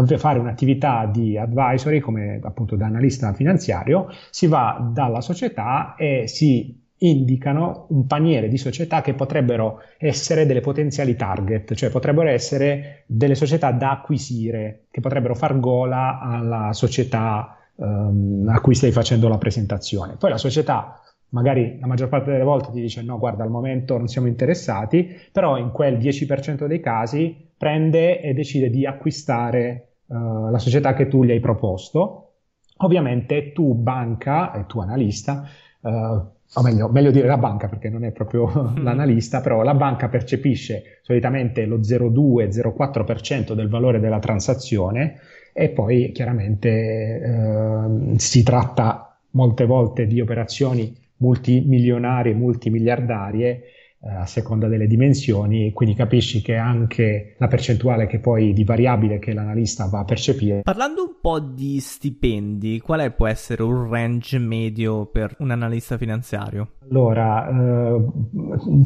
eh, 0.06 0.18
fare 0.18 0.40
un'attività 0.40 1.06
di 1.06 1.38
advisory, 1.38 2.00
come 2.00 2.40
appunto 2.42 2.76
da 2.76 2.88
analista 2.88 3.34
finanziario, 3.34 4.08
si 4.32 4.48
va 4.48 4.90
dalla 4.92 5.22
società 5.22 5.96
e 5.96 6.28
si 6.28 6.88
indicano 7.00 7.86
un 7.90 8.06
paniere 8.08 8.48
di 8.48 8.58
società 8.58 9.02
che 9.02 9.14
potrebbero 9.14 9.82
essere 9.98 10.46
delle 10.46 10.62
potenziali 10.62 11.16
target, 11.16 11.74
cioè 11.74 11.90
potrebbero 11.90 12.30
essere 12.30 13.04
delle 13.06 13.36
società 13.36 13.72
da 13.72 13.92
acquisire, 13.92 14.86
che 14.92 15.02
potrebbero 15.02 15.36
far 15.36 15.60
gola 15.60 16.20
alla 16.20 16.74
società 16.74 17.58
um, 17.76 18.46
a 18.50 18.60
cui 18.60 18.76
stai 18.76 18.92
facendo 18.92 19.28
la 19.28 19.38
presentazione. 19.38 20.16
Poi 20.18 20.30
la 20.30 20.38
società 20.38 21.02
magari 21.30 21.78
la 21.80 21.88
maggior 21.88 22.10
parte 22.10 22.32
delle 22.32 22.44
volte 22.44 22.72
ti 22.72 22.82
dice 22.82 23.04
no, 23.04 23.18
guarda, 23.18 23.44
al 23.44 23.50
momento 23.50 23.98
non 23.98 24.08
siamo 24.08 24.28
interessati, 24.28 25.16
però 25.32 25.58
in 25.58 25.72
quel 25.72 25.98
10% 25.98 26.66
dei 26.66 26.80
casi 26.80 27.36
prende 27.58 28.22
e 28.22 28.34
decide 28.34 28.70
di 28.70 28.86
acquistare 28.86 29.94
uh, 30.08 30.50
la 30.50 30.60
società 30.60 30.94
che 30.94 31.08
tu 31.08 31.24
gli 31.24 31.32
hai 31.32 31.40
proposto. 31.40 32.26
Ovviamente 32.82 33.52
tu 33.52 33.74
banca 33.74 34.54
e 34.54 34.66
tu 34.66 34.80
analista 34.80 35.46
uh, 35.82 36.38
o 36.54 36.62
meglio, 36.64 36.90
meglio 36.90 37.12
dire 37.12 37.28
la 37.28 37.38
banca 37.38 37.68
perché 37.68 37.90
non 37.90 38.04
è 38.04 38.12
proprio 38.12 38.48
mm. 38.48 38.84
l'analista, 38.84 39.42
però 39.42 39.62
la 39.62 39.76
banca 39.76 40.10
percepisce 40.10 41.00
solitamente 41.02 41.66
lo 41.66 41.78
0,2-0,4% 41.78 43.54
del 43.54 43.70
valore 43.70 44.00
della 44.00 44.20
transazione 44.20 45.20
e 45.54 45.70
poi 45.70 46.12
chiaramente 46.12 46.70
eh, 46.70 48.20
si 48.20 48.44
tratta 48.44 49.18
molte 49.32 49.66
volte 49.66 50.08
di 50.08 50.22
operazioni 50.22 50.96
multimilionarie, 51.18 52.34
multimiliardarie 52.34 53.64
a 54.02 54.26
seconda 54.26 54.68
delle 54.68 54.88
dimensioni, 54.88 55.74
quindi 55.74 55.94
capisci 55.94 56.42
che 56.42 56.56
anche 56.56 57.36
la 57.38 57.48
percentuale 57.48 58.08
che 58.08 58.20
poi 58.20 58.54
di 58.54 58.64
variabile 58.64 59.20
che 59.20 59.34
l'analista 59.34 59.88
va 59.88 60.00
a 60.00 60.06
percepire. 60.06 60.62
Parlando 60.62 61.04
un 61.04 61.16
po' 61.20 61.40
di 61.40 61.80
stipendi, 61.80 62.80
qual 62.80 63.02
è 63.02 63.12
può 63.12 63.28
essere 63.28 63.62
un 63.62 63.90
range 63.90 64.38
medio 64.40 65.06
per 65.08 65.36
un 65.40 65.52
analista 65.52 65.98
finanziario? 65.98 66.76
Allora, 66.90 67.50
eh, 67.50 68.06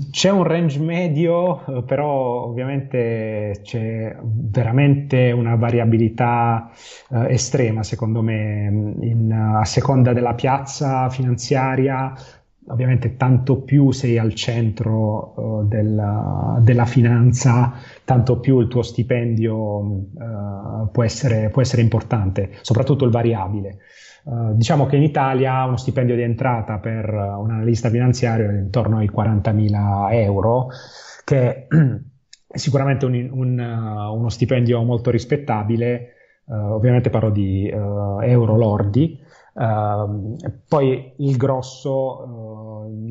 c'è 0.09 0.31
un 0.31 0.43
range 0.43 0.79
medio, 0.79 1.63
eh, 1.65 1.83
però 1.83 2.45
ovviamente 2.45 3.59
c'è 3.61 4.17
veramente 4.21 5.31
una 5.31 5.55
variabilità 5.55 6.71
eh, 7.11 7.33
estrema, 7.33 7.83
secondo 7.83 8.23
me, 8.23 8.95
in, 9.01 9.31
a 9.31 9.63
seconda 9.63 10.11
della 10.11 10.33
piazza 10.33 11.07
finanziaria 11.09 12.13
ovviamente 12.67 13.17
tanto 13.17 13.61
più 13.61 13.91
sei 13.91 14.17
al 14.17 14.33
centro 14.33 15.33
uh, 15.35 15.67
della, 15.67 16.57
della, 16.61 16.85
finanza, 16.85 17.73
tanto 18.03 18.39
più 18.39 18.59
il 18.59 18.67
tuo 18.67 18.81
stipendio 18.81 19.55
uh, 19.57 20.89
può, 20.91 21.03
essere, 21.03 21.49
può, 21.49 21.61
essere, 21.61 21.81
importante, 21.81 22.51
soprattutto 22.61 23.05
il 23.05 23.11
variabile. 23.11 23.79
Uh, 24.23 24.55
diciamo 24.55 24.85
che 24.85 24.95
in 24.95 25.03
Italia 25.03 25.65
uno 25.65 25.75
stipendio 25.77 26.15
di 26.15 26.21
entrata 26.21 26.77
per 26.77 27.09
un 27.13 27.51
analista 27.51 27.89
finanziario 27.89 28.49
è 28.49 28.53
intorno 28.53 28.99
ai 28.99 29.09
40.000 29.13 30.13
euro, 30.13 30.67
che 31.25 31.67
è 32.47 32.57
sicuramente 32.57 33.05
un, 33.05 33.29
un, 33.31 33.59
uno 33.59 34.29
stipendio 34.29 34.81
molto 34.83 35.09
rispettabile, 35.09 36.09
ovviamente 36.45 37.09
parlo 37.09 37.29
di 37.29 37.69
euro 37.69 38.57
lordi, 38.57 39.17
Uh, 39.53 40.35
poi 40.67 41.13
il 41.17 41.37
grosso 41.37 41.91
uh, 41.91 42.52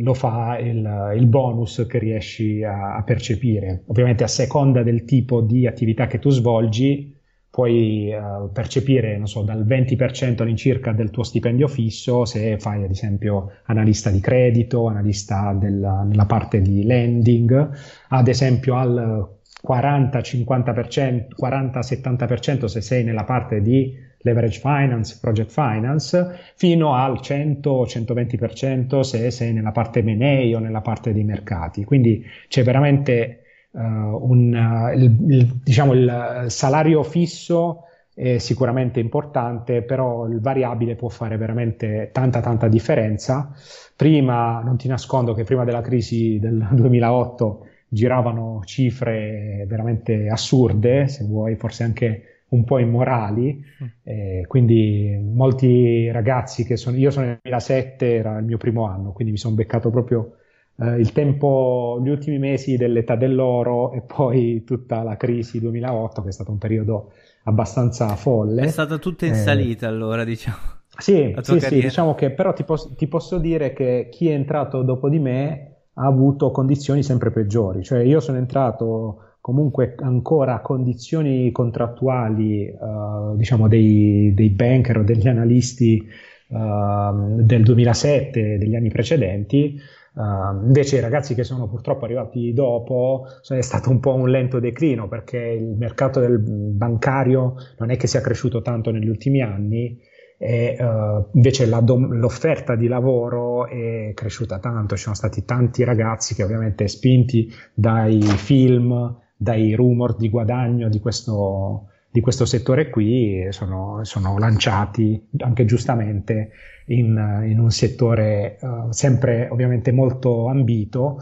lo 0.03 0.15
fa 0.15 0.59
il, 0.59 1.13
il, 1.17 1.27
bonus 1.27 1.87
che 1.89 1.99
riesci 1.99 2.63
a, 2.63 2.97
a, 2.97 3.03
percepire. 3.03 3.85
Ovviamente 3.87 4.25
a 4.25 4.29
seconda 4.29 4.83
del 4.83 5.05
tipo 5.05 5.41
di 5.41 5.67
attività 5.67 6.07
che 6.07 6.19
tu 6.19 6.31
svolgi, 6.31 7.13
puoi 7.53 8.11
uh, 8.15 8.51
percepire, 8.51 9.19
non 9.19 9.27
so, 9.27 9.43
dal 9.43 9.67
20% 9.67 10.41
all'incirca 10.41 10.93
del 10.93 11.11
tuo 11.11 11.23
stipendio 11.23 11.69
fisso 11.69 12.25
se 12.25 12.59
fai 12.59 12.83
ad 12.83 12.91
esempio 12.91 13.51
analista 13.65 14.09
di 14.11 14.21
credito, 14.21 14.87
analista 14.87 15.53
della, 15.53 16.03
nella 16.03 16.25
parte 16.25 16.63
di 16.63 16.83
lending, 16.83 17.71
ad 18.09 18.29
esempio 18.29 18.77
al 18.77 19.29
40-50%, 19.69 21.27
40-70% 21.39 22.65
se 22.65 22.81
sei 22.81 23.05
nella 23.05 23.25
parte 23.25 23.61
di 23.61 23.95
leverage 24.23 24.59
finance, 24.59 25.19
project 25.21 25.51
finance, 25.51 26.39
fino 26.55 26.95
al 26.95 27.21
100-120% 27.21 29.01
se 29.01 29.31
sei 29.31 29.53
nella 29.53 29.73
parte 29.73 30.03
M&A 30.03 30.57
o 30.57 30.61
nella 30.61 30.81
parte 30.81 31.13
dei 31.13 31.25
mercati. 31.25 31.85
Quindi 31.85 32.25
c'è 32.49 32.63
veramente 32.63 33.43
uh, 33.73 33.81
un, 33.81 34.55
uh, 34.55 34.97
il, 34.97 35.17
il, 35.29 35.61
diciamo 35.63 35.93
il 35.93 36.45
salario 36.49 37.03
fisso 37.03 37.85
è 38.15 38.39
sicuramente 38.39 39.01
importante, 39.01 39.83
però 39.83 40.27
il 40.27 40.41
variabile 40.41 40.97
può 40.97 41.09
fare 41.09 41.37
veramente 41.37 42.11
tanta 42.13 42.41
tanta 42.41 42.69
differenza. 42.69 43.55
Prima, 43.97 44.61
non 44.63 44.77
ti 44.77 44.87
nascondo 44.89 45.33
che 45.33 45.45
prima 45.45 45.65
della 45.65 45.81
crisi 45.81 46.39
del 46.39 46.69
2008 46.73 47.67
giravano 47.89 48.63
cifre 48.65 49.65
veramente 49.69 50.29
assurde, 50.29 51.09
se 51.09 51.25
vuoi, 51.25 51.57
forse 51.57 51.85
anche 51.85 52.32
un 52.53 52.65
po' 52.65 52.79
immorali, 52.79 53.65
mm. 53.83 53.87
eh, 54.03 54.45
quindi 54.47 55.19
molti 55.23 56.11
ragazzi 56.11 56.65
che 56.65 56.77
sono, 56.77 56.97
io 56.97 57.11
sono 57.11 57.27
nel 57.27 57.39
2007, 57.43 58.15
era 58.15 58.39
il 58.39 58.45
mio 58.45 58.59
primo 58.59 58.87
anno, 58.87 59.13
quindi 59.13 59.33
mi 59.33 59.39
sono 59.39 59.55
beccato 59.55 59.91
proprio 59.91 60.37
eh, 60.77 60.99
il 60.99 61.13
tempo, 61.13 62.01
gli 62.03 62.09
ultimi 62.09 62.39
mesi 62.39 62.77
dell'età 62.77 63.17
dell'oro 63.17 63.93
e 63.93 64.03
poi 64.03 64.65
tutta 64.65 65.03
la 65.03 65.17
crisi 65.17 65.61
2008, 65.61 66.23
che 66.23 66.29
è 66.29 66.33
stato 66.33 66.51
un 66.51 66.59
periodo 66.59 67.13
abbastanza 67.45 68.15
folle. 68.17 68.63
È 68.63 68.69
stata 68.69 68.99
tutta 68.99 69.27
in 69.27 69.33
eh, 69.33 69.37
salita 69.37 69.89
allora, 69.89 70.25
diciamo. 70.25 70.81
Sì, 70.99 71.35
sì, 71.41 71.59
sì, 71.59 71.81
diciamo 71.81 72.15
che 72.15 72.33
però 72.33 72.53
ti, 72.53 72.65
pos- 72.65 72.95
ti 72.95 73.09
posso 73.09 73.39
dire 73.39 73.73
che 73.73 74.09
chi 74.11 74.29
è 74.29 74.35
entrato 74.35 74.83
dopo 74.83 75.09
di 75.09 75.19
me 75.19 75.69
ha 75.95 76.05
avuto 76.07 76.51
condizioni 76.51 77.03
sempre 77.03 77.31
peggiori, 77.31 77.83
cioè 77.83 78.01
io 78.01 78.21
sono 78.21 78.37
entrato 78.37 79.32
comunque 79.43 79.97
ancora 79.99 80.61
condizioni 80.61 81.51
contrattuali 81.51 82.73
uh, 82.73 83.37
diciamo 83.37 83.67
dei, 83.67 84.33
dei, 84.35 84.51
banker 84.51 84.99
o 84.99 85.03
degli 85.03 85.27
analisti 85.27 86.01
uh, 86.47 87.43
del 87.43 87.65
2007 87.65 88.57
degli 88.57 88.77
anni 88.77 88.89
precedenti 88.89 89.81
uh, 90.15 90.65
invece 90.65 90.99
i 90.99 91.01
ragazzi 91.01 91.35
che 91.35 91.43
sono 91.43 91.69
purtroppo 91.69 92.05
arrivati 92.05 92.53
dopo 92.53 93.27
è 93.49 93.61
stato 93.63 93.91
un 93.91 93.99
po' 93.99 94.15
un 94.15 94.31
lento 94.31 94.61
declino 94.61 95.09
perché 95.09 95.39
il 95.39 95.75
mercato 95.77 96.21
del 96.21 96.39
bancario 96.39 97.57
non 97.79 97.91
è 97.91 97.97
che 97.97 98.07
sia 98.07 98.21
cresciuto 98.21 98.63
tanto 98.63 98.93
negli 98.93 99.09
ultimi 99.09 99.43
anni 99.43 99.99
e 100.39 100.77
uh, 100.79 101.29
invece 101.35 101.69
dom- 101.83 102.13
l'offerta 102.15 102.77
di 102.77 102.87
lavoro 102.87 103.67
è 103.67 104.13
cresciuta 104.15 104.59
tanto, 104.59 104.97
ci 104.97 105.03
sono 105.03 105.15
stati 105.15 105.45
tanti 105.45 105.85
ragazzi 105.85 106.35
che 106.35 106.43
ovviamente 106.43 106.89
spinti 106.89 107.49
dai 107.75 108.21
film, 108.21 109.21
dai 109.43 109.75
rumor 109.75 110.17
di 110.17 110.31
guadagno 110.31 110.89
di 110.89 111.01
questo, 111.01 111.89
di 112.11 112.21
questo 112.21 112.45
settore 112.45 112.89
qui 112.91 113.47
sono, 113.51 114.05
sono, 114.05 114.39
lanciati 114.39 115.29
anche 115.39 115.65
giustamente 115.65 116.51
in, 116.87 117.43
in 117.47 117.59
un 117.59 117.71
settore 117.71 118.59
uh, 118.61 118.91
sempre 118.91 119.49
ovviamente 119.51 119.91
molto 119.93 120.47
ambito. 120.47 121.19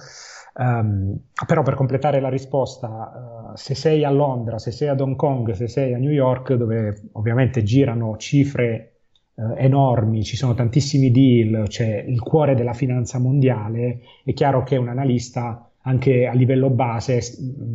Um, 0.53 1.17
però 1.47 1.63
per 1.63 1.75
completare 1.75 2.21
la 2.21 2.29
risposta, 2.29 2.89
uh, 2.89 3.57
se 3.57 3.75
sei 3.75 4.05
a 4.05 4.11
Londra, 4.11 4.59
se 4.59 4.73
sei 4.73 4.89
ad 4.89 5.01
Hong 5.01 5.17
Kong, 5.17 5.53
se 5.53 5.69
sei 5.69 5.95
a 5.95 5.99
New 5.99 6.11
York, 6.11 6.55
dove 6.55 7.11
ovviamente 7.13 7.63
girano 7.63 8.17
cifre 8.19 8.97
uh, 9.35 9.55
enormi, 9.57 10.25
ci 10.25 10.37
sono 10.37 10.55
tantissimi 10.55 11.11
deal, 11.11 11.69
c'è 11.69 12.05
il 12.07 12.21
cuore 12.21 12.55
della 12.55 12.75
finanza 12.75 13.19
mondiale, 13.19 14.01
è 14.25 14.35
chiaro 14.35 14.63
che 14.65 14.77
un 14.77 14.89
analista 14.89 15.70
anche 15.91 16.27
a 16.27 16.33
livello 16.33 16.71
base 16.71 17.21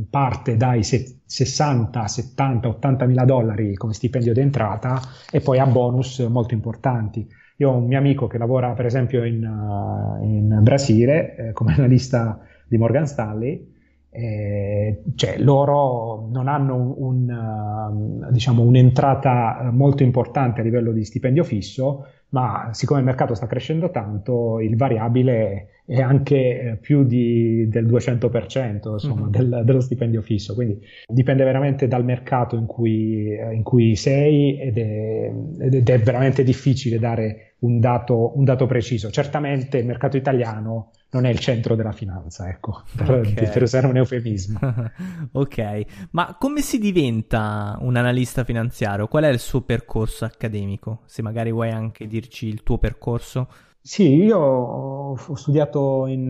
parte 0.09 0.57
dai 0.57 0.83
60, 0.83 2.07
70, 2.07 2.67
80 2.67 3.05
mila 3.05 3.25
dollari 3.25 3.75
come 3.75 3.93
stipendio 3.93 4.33
d'entrata 4.33 4.99
e 5.31 5.41
poi 5.41 5.59
ha 5.59 5.67
bonus 5.67 6.19
molto 6.19 6.53
importanti. 6.53 7.27
Io 7.57 7.71
ho 7.71 7.77
un 7.77 7.85
mio 7.85 7.97
amico 7.97 8.27
che 8.27 8.37
lavora 8.37 8.71
per 8.73 8.85
esempio 8.85 9.23
in, 9.23 9.45
uh, 9.45 10.23
in 10.23 10.59
Brasile 10.61 11.35
eh, 11.35 11.51
come 11.53 11.73
analista 11.77 12.39
di 12.67 12.77
Morgan 12.77 13.05
Stanley 13.05 13.73
eh, 14.17 15.03
cioè 15.15 15.37
loro 15.39 16.29
non 16.31 16.47
hanno 16.47 16.75
un, 16.75 16.93
un, 16.97 18.27
uh, 18.27 18.31
diciamo, 18.31 18.61
un'entrata 18.63 19.69
molto 19.73 20.03
importante 20.03 20.61
a 20.61 20.63
livello 20.63 20.93
di 20.93 21.03
stipendio 21.03 21.43
fisso, 21.43 22.07
ma 22.29 22.69
siccome 22.71 23.01
il 23.01 23.05
mercato 23.05 23.35
sta 23.35 23.45
crescendo 23.45 23.91
tanto, 23.91 24.61
il 24.61 24.77
variabile 24.77 25.74
è 25.85 26.01
anche 26.01 26.35
eh, 26.35 26.75
più 26.77 27.03
di, 27.03 27.67
del 27.67 27.85
200% 27.85 28.93
insomma, 28.93 29.21
mm-hmm. 29.21 29.29
del, 29.29 29.61
dello 29.63 29.79
stipendio 29.79 30.21
fisso, 30.21 30.55
quindi 30.55 30.79
dipende 31.07 31.43
veramente 31.43 31.87
dal 31.87 32.03
mercato 32.03 32.55
in 32.55 32.65
cui, 32.65 33.29
eh, 33.29 33.53
in 33.53 33.61
cui 33.61 33.95
sei 33.95 34.59
ed 34.59 34.77
è, 34.77 35.31
ed 35.59 35.87
è, 35.87 35.99
veramente 35.99 36.43
difficile 36.43 36.97
dare 36.97 37.53
un 37.59 37.79
dato, 37.79 38.35
un 38.35 38.43
dato 38.43 38.65
preciso. 38.65 39.11
Certamente 39.11 39.77
il 39.77 39.85
mercato 39.85 40.17
italiano 40.17 40.91
non 41.11 41.25
è 41.25 41.29
il 41.29 41.39
centro 41.39 41.75
della 41.75 41.91
finanza, 41.91 42.49
ecco, 42.49 42.83
per, 42.95 43.09
okay. 43.09 43.33
per 43.53 43.61
usare 43.61 43.85
un 43.85 43.97
eufemismo. 43.97 44.59
ok, 45.31 46.07
ma 46.11 46.35
come 46.39 46.61
si 46.61 46.79
diventa 46.79 47.77
un 47.79 47.95
analista 47.95 48.43
finanziario? 48.43 49.07
Qual 49.07 49.23
è 49.23 49.29
il 49.29 49.39
suo 49.39 49.61
percorso 49.61 50.25
accademico? 50.25 51.01
Se 51.05 51.21
magari 51.21 51.51
vuoi 51.51 51.69
anche 51.69 52.07
dirci 52.07 52.47
il 52.47 52.63
tuo 52.63 52.79
percorso. 52.79 53.47
Sì, 53.87 54.15
io 54.15 54.39
ho 54.39 55.35
studiato 55.35 56.07
in, 56.07 56.21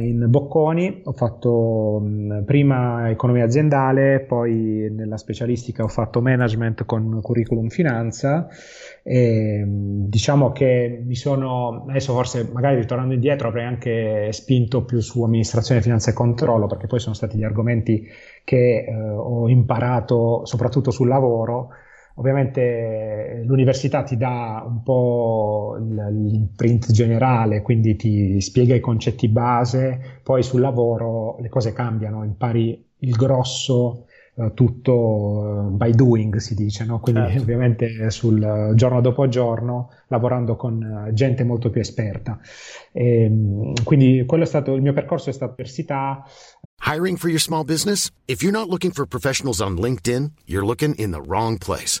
in 0.00 0.24
Bocconi, 0.28 1.00
ho 1.02 1.12
fatto 1.12 2.00
prima 2.44 3.10
economia 3.10 3.44
aziendale, 3.44 4.20
poi 4.20 4.88
nella 4.92 5.16
specialistica 5.16 5.82
ho 5.82 5.88
fatto 5.88 6.20
management 6.20 6.84
con 6.84 7.18
curriculum 7.22 7.70
finanza 7.70 8.46
e 9.02 9.64
diciamo 9.66 10.52
che 10.52 11.02
mi 11.04 11.16
sono, 11.16 11.86
adesso 11.88 12.12
forse 12.12 12.48
magari 12.52 12.76
ritornando 12.76 13.14
indietro 13.14 13.48
avrei 13.48 13.64
anche 13.64 14.28
spinto 14.30 14.84
più 14.84 15.00
su 15.00 15.24
amministrazione, 15.24 15.82
finanza 15.82 16.12
e 16.12 16.14
controllo 16.14 16.68
perché 16.68 16.86
poi 16.86 17.00
sono 17.00 17.16
stati 17.16 17.36
gli 17.36 17.42
argomenti 17.44 18.06
che 18.44 18.84
eh, 18.88 18.94
ho 18.94 19.48
imparato 19.48 20.44
soprattutto 20.44 20.92
sul 20.92 21.08
lavoro 21.08 21.70
Ovviamente 22.18 23.42
l'università 23.44 24.02
ti 24.02 24.16
dà 24.16 24.64
un 24.66 24.82
po' 24.82 25.76
l'imprint 25.78 26.90
generale, 26.90 27.60
quindi 27.60 27.94
ti 27.94 28.40
spiega 28.40 28.74
i 28.74 28.80
concetti 28.80 29.28
base, 29.28 30.20
poi 30.22 30.42
sul 30.42 30.60
lavoro 30.60 31.36
le 31.40 31.50
cose 31.50 31.74
cambiano, 31.74 32.24
impari 32.24 32.82
il 33.00 33.14
grosso, 33.14 34.06
uh, 34.36 34.54
tutto 34.54 34.94
uh, 34.94 35.70
by 35.70 35.92
doing 35.92 36.36
si 36.36 36.54
dice, 36.54 36.86
no? 36.86 37.00
quindi 37.00 37.20
certo. 37.20 37.42
ovviamente 37.42 38.10
sul 38.10 38.72
giorno 38.74 39.00
dopo 39.02 39.28
giorno 39.28 39.90
lavorando 40.08 40.56
con 40.56 41.10
gente 41.12 41.44
molto 41.44 41.68
più 41.68 41.82
esperta. 41.82 42.38
E, 42.92 43.24
ehm, 43.24 43.84
quindi 43.84 44.24
quello 44.24 44.44
è 44.44 44.46
stato 44.46 44.72
il 44.74 44.80
mio 44.80 44.94
percorso 44.94 45.28
è 45.28 45.32
stato 45.34 45.52
università. 45.52 46.24
Hiring 46.86 47.18
for 47.18 47.28
your 47.28 47.40
small 47.40 47.64
business? 47.64 48.10
If 48.26 48.42
you're 48.42 48.56
not 48.56 48.68
looking 48.68 48.92
for 48.92 49.06
professionals 49.06 49.60
on 49.60 49.76
LinkedIn, 49.76 50.32
you're 50.46 50.64
looking 50.64 50.94
in 50.98 51.10
the 51.10 51.20
wrong 51.20 51.58
place. 51.58 52.00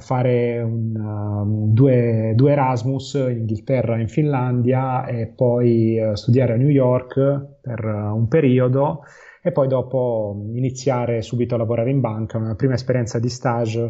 Fare 0.00 0.60
un, 0.60 0.94
um, 0.96 1.72
due, 1.72 2.32
due, 2.34 2.52
Erasmus 2.52 3.14
in 3.14 3.38
Inghilterra 3.38 3.96
e 3.96 4.00
in 4.00 4.08
Finlandia 4.08 5.06
e 5.06 5.26
poi 5.26 6.00
uh, 6.00 6.14
studiare 6.14 6.54
a 6.54 6.56
New 6.56 6.68
York 6.68 7.14
per 7.60 7.84
uh, 7.84 8.16
un 8.16 8.26
periodo 8.28 9.02
e 9.42 9.52
poi 9.52 9.68
dopo 9.68 10.36
iniziare 10.54 11.22
subito 11.22 11.54
a 11.54 11.58
lavorare 11.58 11.90
in 11.90 12.00
banca, 12.00 12.38
una 12.38 12.54
prima 12.54 12.74
esperienza 12.74 13.18
di 13.18 13.28
stage. 13.28 13.80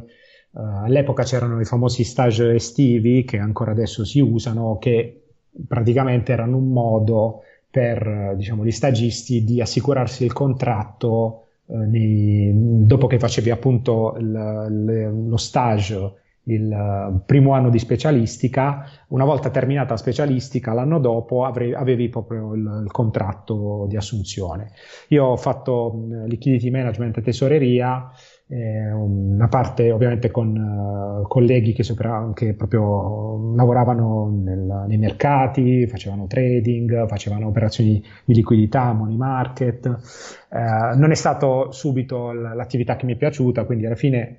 Uh, 0.51 0.61
all'epoca 0.85 1.23
c'erano 1.23 1.61
i 1.61 1.65
famosi 1.65 2.05
stage 2.05 2.55
estivi 2.55 3.25
che 3.25 3.39
ancora 3.39 3.71
adesso 3.71 4.05
si 4.05 4.21
usano, 4.21 4.79
che 4.79 5.23
praticamente 5.67 6.33
erano 6.33 6.57
un 6.57 6.69
modo 6.69 7.43
per 7.71 8.35
diciamo, 8.37 8.65
gli 8.65 8.71
stagisti 8.71 9.45
di 9.45 9.61
assicurarsi 9.61 10.25
il 10.25 10.33
contratto 10.33 11.47
nei, 11.73 12.53
dopo 12.55 13.07
che 13.07 13.19
facevi 13.19 13.51
appunto 13.51 14.17
il, 14.19 14.27
il, 14.71 15.29
lo 15.29 15.37
stage 15.37 16.19
il 16.45 16.73
eh, 16.73 17.21
primo 17.27 17.53
anno 17.53 17.71
di 17.71 17.79
specialistica, 17.79 18.89
una 19.09 19.25
volta 19.25 19.51
terminata 19.51 19.93
la 19.93 19.99
specialistica, 19.99 20.73
l'anno 20.73 20.99
dopo 20.99 21.45
avrei, 21.45 21.75
avevi 21.75 22.09
proprio 22.09 22.55
il, 22.55 22.83
il, 22.85 22.91
contratto 22.91 23.87
di 23.89 23.97
assunzione. 23.97 24.73
Io 25.09 25.25
ho 25.25 25.37
fatto 25.37 26.07
liquidity 26.27 26.71
management 26.71 27.19
e 27.19 27.23
tesoreria, 27.23 28.11
eh, 28.53 28.91
una 28.91 29.47
parte 29.47 29.93
ovviamente 29.93 30.33
con 30.33 30.57
uh, 30.57 31.29
colleghi 31.29 31.73
che, 31.73 31.85
sopra, 31.85 32.33
che, 32.35 32.55
proprio 32.55 33.55
lavoravano 33.55 34.29
nel, 34.43 34.87
nei 34.89 34.99
mercati, 34.99 35.87
facevano 35.87 36.27
trading, 36.27 37.07
facevano 37.07 37.47
operazioni 37.47 38.03
di 38.25 38.35
liquidità, 38.35 38.93
money 38.93 39.17
market. 39.17 39.87
Eh, 39.87 40.97
non 40.97 41.13
è 41.13 41.15
stato 41.15 41.71
subito 41.71 42.33
l'attività 42.33 42.97
che 42.97 43.07
mi 43.07 43.15
è 43.15 43.17
piaciuta, 43.17 43.65
quindi 43.65 43.87
alla 43.87 43.95
fine 43.95 44.39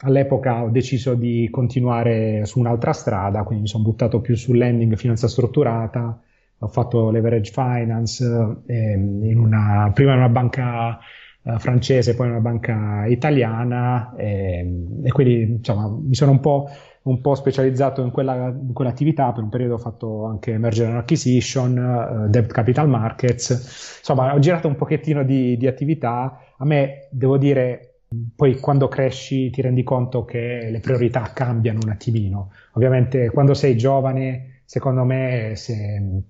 all'epoca 0.00 0.62
ho 0.62 0.68
deciso 0.68 1.14
di 1.14 1.48
continuare 1.50 2.44
su 2.44 2.58
un'altra 2.58 2.92
strada, 2.92 3.42
quindi 3.42 3.62
mi 3.62 3.68
sono 3.68 3.84
buttato 3.84 4.20
più 4.20 4.36
sul 4.36 4.58
lending, 4.58 4.96
finanza 4.96 5.28
strutturata, 5.28 6.20
ho 6.58 6.68
fatto 6.68 7.10
leverage 7.10 7.52
finance 7.52 8.22
eh, 8.66 8.92
in 8.92 9.38
una, 9.38 9.90
prima 9.94 10.12
in 10.12 10.18
una 10.18 10.28
banca 10.28 10.98
eh, 11.46 11.58
francese, 11.60 12.16
poi 12.16 12.28
una 12.28 12.40
banca 12.40 13.06
italiana 13.06 14.12
eh, 14.16 14.66
e 15.04 15.12
quindi 15.12 15.42
insomma 15.42 15.88
mi 15.88 16.14
sono 16.14 16.32
un 16.32 16.40
po', 16.40 16.68
un 17.02 17.20
po 17.20 17.36
specializzato 17.36 18.02
in, 18.02 18.10
quella, 18.10 18.48
in 18.48 18.72
quell'attività, 18.72 19.32
per 19.32 19.44
un 19.44 19.48
periodo 19.48 19.74
ho 19.74 19.78
fatto 19.78 20.24
anche 20.26 20.58
merger 20.58 20.88
and 20.88 20.96
acquisition, 20.96 22.24
uh, 22.26 22.28
debt 22.28 22.50
capital 22.50 22.88
markets, 22.88 23.98
insomma 23.98 24.34
ho 24.34 24.38
girato 24.40 24.66
un 24.66 24.74
pochettino 24.74 25.22
di, 25.22 25.56
di 25.56 25.68
attività, 25.68 26.40
a 26.56 26.64
me 26.64 27.06
devo 27.10 27.38
dire 27.38 27.92
poi 28.34 28.58
quando 28.58 28.88
cresci 28.88 29.50
ti 29.50 29.62
rendi 29.62 29.82
conto 29.82 30.24
che 30.24 30.68
le 30.70 30.80
priorità 30.80 31.30
cambiano 31.32 31.80
un 31.82 31.90
attimino. 31.90 32.50
Ovviamente 32.72 33.30
quando 33.30 33.54
sei 33.54 33.76
giovane, 33.76 34.62
secondo 34.64 35.04
me, 35.04 35.52
se, 35.54 36.22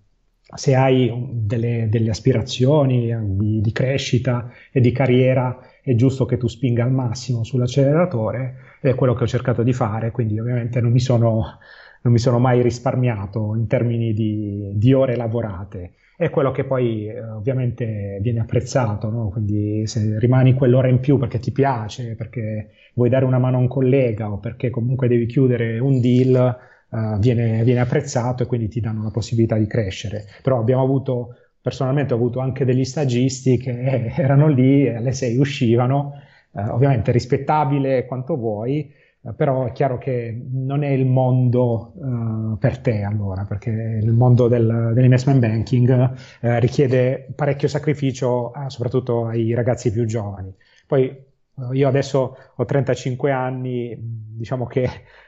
se 0.54 0.74
hai 0.74 1.12
delle, 1.32 1.88
delle 1.90 2.10
aspirazioni 2.10 3.12
di, 3.36 3.60
di, 3.60 3.72
crescita 3.72 4.50
e 4.70 4.80
di 4.80 4.92
carriera, 4.92 5.58
è 5.82 5.94
giusto 5.94 6.24
che 6.24 6.36
tu 6.36 6.46
spinga 6.46 6.84
al 6.84 6.92
massimo 6.92 7.44
sull'acceleratore, 7.44 8.54
è 8.80 8.94
quello 8.94 9.14
che 9.14 9.24
ho 9.24 9.26
cercato 9.26 9.62
di 9.62 9.72
fare, 9.72 10.10
quindi 10.10 10.38
ovviamente 10.38 10.80
non 10.80 10.92
mi 10.92 11.00
sono, 11.00 11.58
non 12.02 12.12
mi 12.12 12.18
sono 12.18 12.38
mai 12.38 12.62
risparmiato 12.62 13.54
in 13.56 13.66
termini 13.66 14.12
di, 14.12 14.72
di 14.74 14.92
ore 14.92 15.16
lavorate 15.16 15.94
è 16.16 16.30
quello 16.30 16.50
che 16.50 16.64
poi 16.64 17.06
eh, 17.06 17.22
ovviamente 17.22 18.18
viene 18.22 18.40
apprezzato, 18.40 19.10
no? 19.10 19.28
quindi 19.28 19.86
se 19.86 20.18
rimani 20.18 20.54
quell'ora 20.54 20.88
in 20.88 20.98
più 20.98 21.18
perché 21.18 21.38
ti 21.38 21.52
piace, 21.52 22.14
perché 22.16 22.70
vuoi 22.94 23.10
dare 23.10 23.26
una 23.26 23.38
mano 23.38 23.58
a 23.58 23.60
un 23.60 23.68
collega 23.68 24.32
o 24.32 24.38
perché 24.38 24.70
comunque 24.70 25.08
devi 25.08 25.26
chiudere 25.26 25.78
un 25.78 26.00
deal, 26.00 26.56
uh, 26.90 27.18
viene, 27.18 27.62
viene, 27.64 27.80
apprezzato 27.80 28.42
e 28.42 28.46
quindi 28.46 28.68
ti 28.68 28.80
danno 28.80 29.02
la 29.02 29.10
possibilità 29.10 29.56
di 29.56 29.66
crescere. 29.66 30.24
Però 30.42 30.58
abbiamo 30.58 30.82
avuto, 30.82 31.36
personalmente 31.60 32.12
ho 32.14 32.16
avuto 32.16 32.40
anche 32.40 32.64
degli 32.64 32.84
stagisti 32.84 33.56
che 33.58 34.12
erano 34.16 34.48
lì, 34.48 34.88
alle 34.88 35.12
6 35.12 35.38
uscivano, 35.38 36.12
uh, 36.52 36.60
ovviamente 36.70 37.12
rispettabile 37.12 38.06
quanto 38.06 38.36
vuoi, 38.36 38.92
eh, 39.26 39.32
però 39.32 39.66
è 39.66 39.72
chiaro 39.72 39.98
che 39.98 40.38
non 40.52 40.82
è 40.82 40.88
il 40.88 41.06
mondo 41.06 41.92
uh, 41.94 42.58
per 42.58 42.78
te 42.78 43.02
allora, 43.02 43.44
perché 43.44 43.70
il 43.70 44.12
mondo 44.12 44.48
del, 44.48 44.92
dell'investment 44.94 45.40
banking 45.40 46.10
uh, 46.40 46.58
richiede 46.58 47.32
parecchio 47.34 47.68
sacrificio, 47.68 48.52
uh, 48.54 48.68
soprattutto 48.68 49.26
ai 49.26 49.52
ragazzi 49.54 49.90
più 49.90 50.04
giovani. 50.04 50.54
Poi 50.86 51.24
io 51.72 51.88
adesso 51.88 52.36
ho 52.54 52.64
35 52.66 53.32
anni, 53.32 53.96
diciamo 53.98 54.66
che 54.66 54.86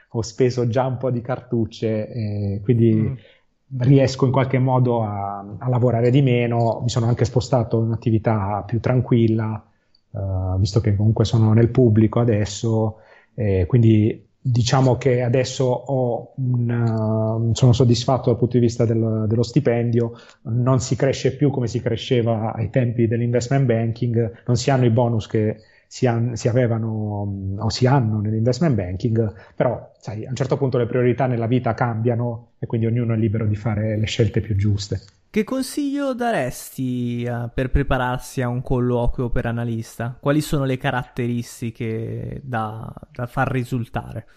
ho 0.09 0.21
speso 0.21 0.67
già 0.67 0.85
un 0.85 0.97
po' 0.97 1.11
di 1.11 1.21
cartucce, 1.21 2.07
e 2.09 2.61
quindi 2.63 2.93
mm. 2.93 3.13
riesco 3.79 4.25
in 4.25 4.31
qualche 4.31 4.59
modo 4.59 5.03
a, 5.03 5.39
a, 5.57 5.69
lavorare 5.69 6.09
di 6.09 6.21
meno, 6.21 6.79
mi 6.81 6.89
sono 6.89 7.05
anche 7.05 7.25
spostato 7.25 7.77
in 7.79 7.85
un'attività 7.85 8.63
più 8.65 8.79
tranquilla, 8.79 9.63
visto 10.57 10.81
che 10.81 10.95
comunque 10.95 11.25
sono 11.25 11.53
nel 11.53 11.69
pubblico 11.69 12.19
adesso. 12.19 12.97
Eh, 13.35 13.65
quindi 13.67 14.27
diciamo 14.41 14.97
che 14.97 15.21
adesso 15.21 15.83
un, 16.37 17.51
sono 17.53 17.73
soddisfatto 17.73 18.29
dal 18.29 18.39
punto 18.39 18.57
di 18.57 18.63
vista 18.63 18.85
del, 18.85 19.25
dello 19.27 19.43
stipendio, 19.43 20.13
non 20.43 20.79
si 20.79 20.95
cresce 20.95 21.35
più 21.35 21.49
come 21.51 21.67
si 21.67 21.81
cresceva 21.81 22.53
ai 22.53 22.69
tempi 22.69 23.07
dell'investment 23.07 23.65
banking, 23.65 24.43
non 24.45 24.55
si 24.55 24.71
hanno 24.71 24.85
i 24.85 24.89
bonus 24.89 25.27
che 25.27 25.57
si, 25.91 26.05
han, 26.05 26.35
si, 26.35 26.47
avevano 26.47 27.57
o 27.57 27.69
si 27.69 27.87
hanno 27.87 28.19
nell'investment 28.19 28.75
banking, 28.75 29.33
però 29.55 29.91
sai, 29.97 30.23
a 30.23 30.29
un 30.29 30.35
certo 30.35 30.55
punto 30.55 30.77
le 30.77 30.85
priorità 30.85 31.25
nella 31.25 31.47
vita 31.47 31.73
cambiano 31.73 32.51
e 32.59 32.67
quindi 32.67 32.85
ognuno 32.85 33.15
è 33.15 33.17
libero 33.17 33.47
di 33.47 33.55
fare 33.55 33.97
le 33.97 34.05
scelte 34.05 34.39
più 34.39 34.55
giuste. 34.55 35.01
Che 35.31 35.43
consiglio 35.43 36.13
daresti 36.13 37.27
uh, 37.27 37.49
per 37.51 37.71
prepararsi 37.71 38.43
a 38.43 38.49
un 38.49 38.61
colloquio 38.61 39.31
per 39.31 39.47
analista? 39.47 40.15
Quali 40.19 40.41
sono 40.41 40.63
le 40.63 40.77
caratteristiche 40.77 42.39
da, 42.43 42.93
da 43.11 43.25
far 43.25 43.49
risultare? 43.49 44.27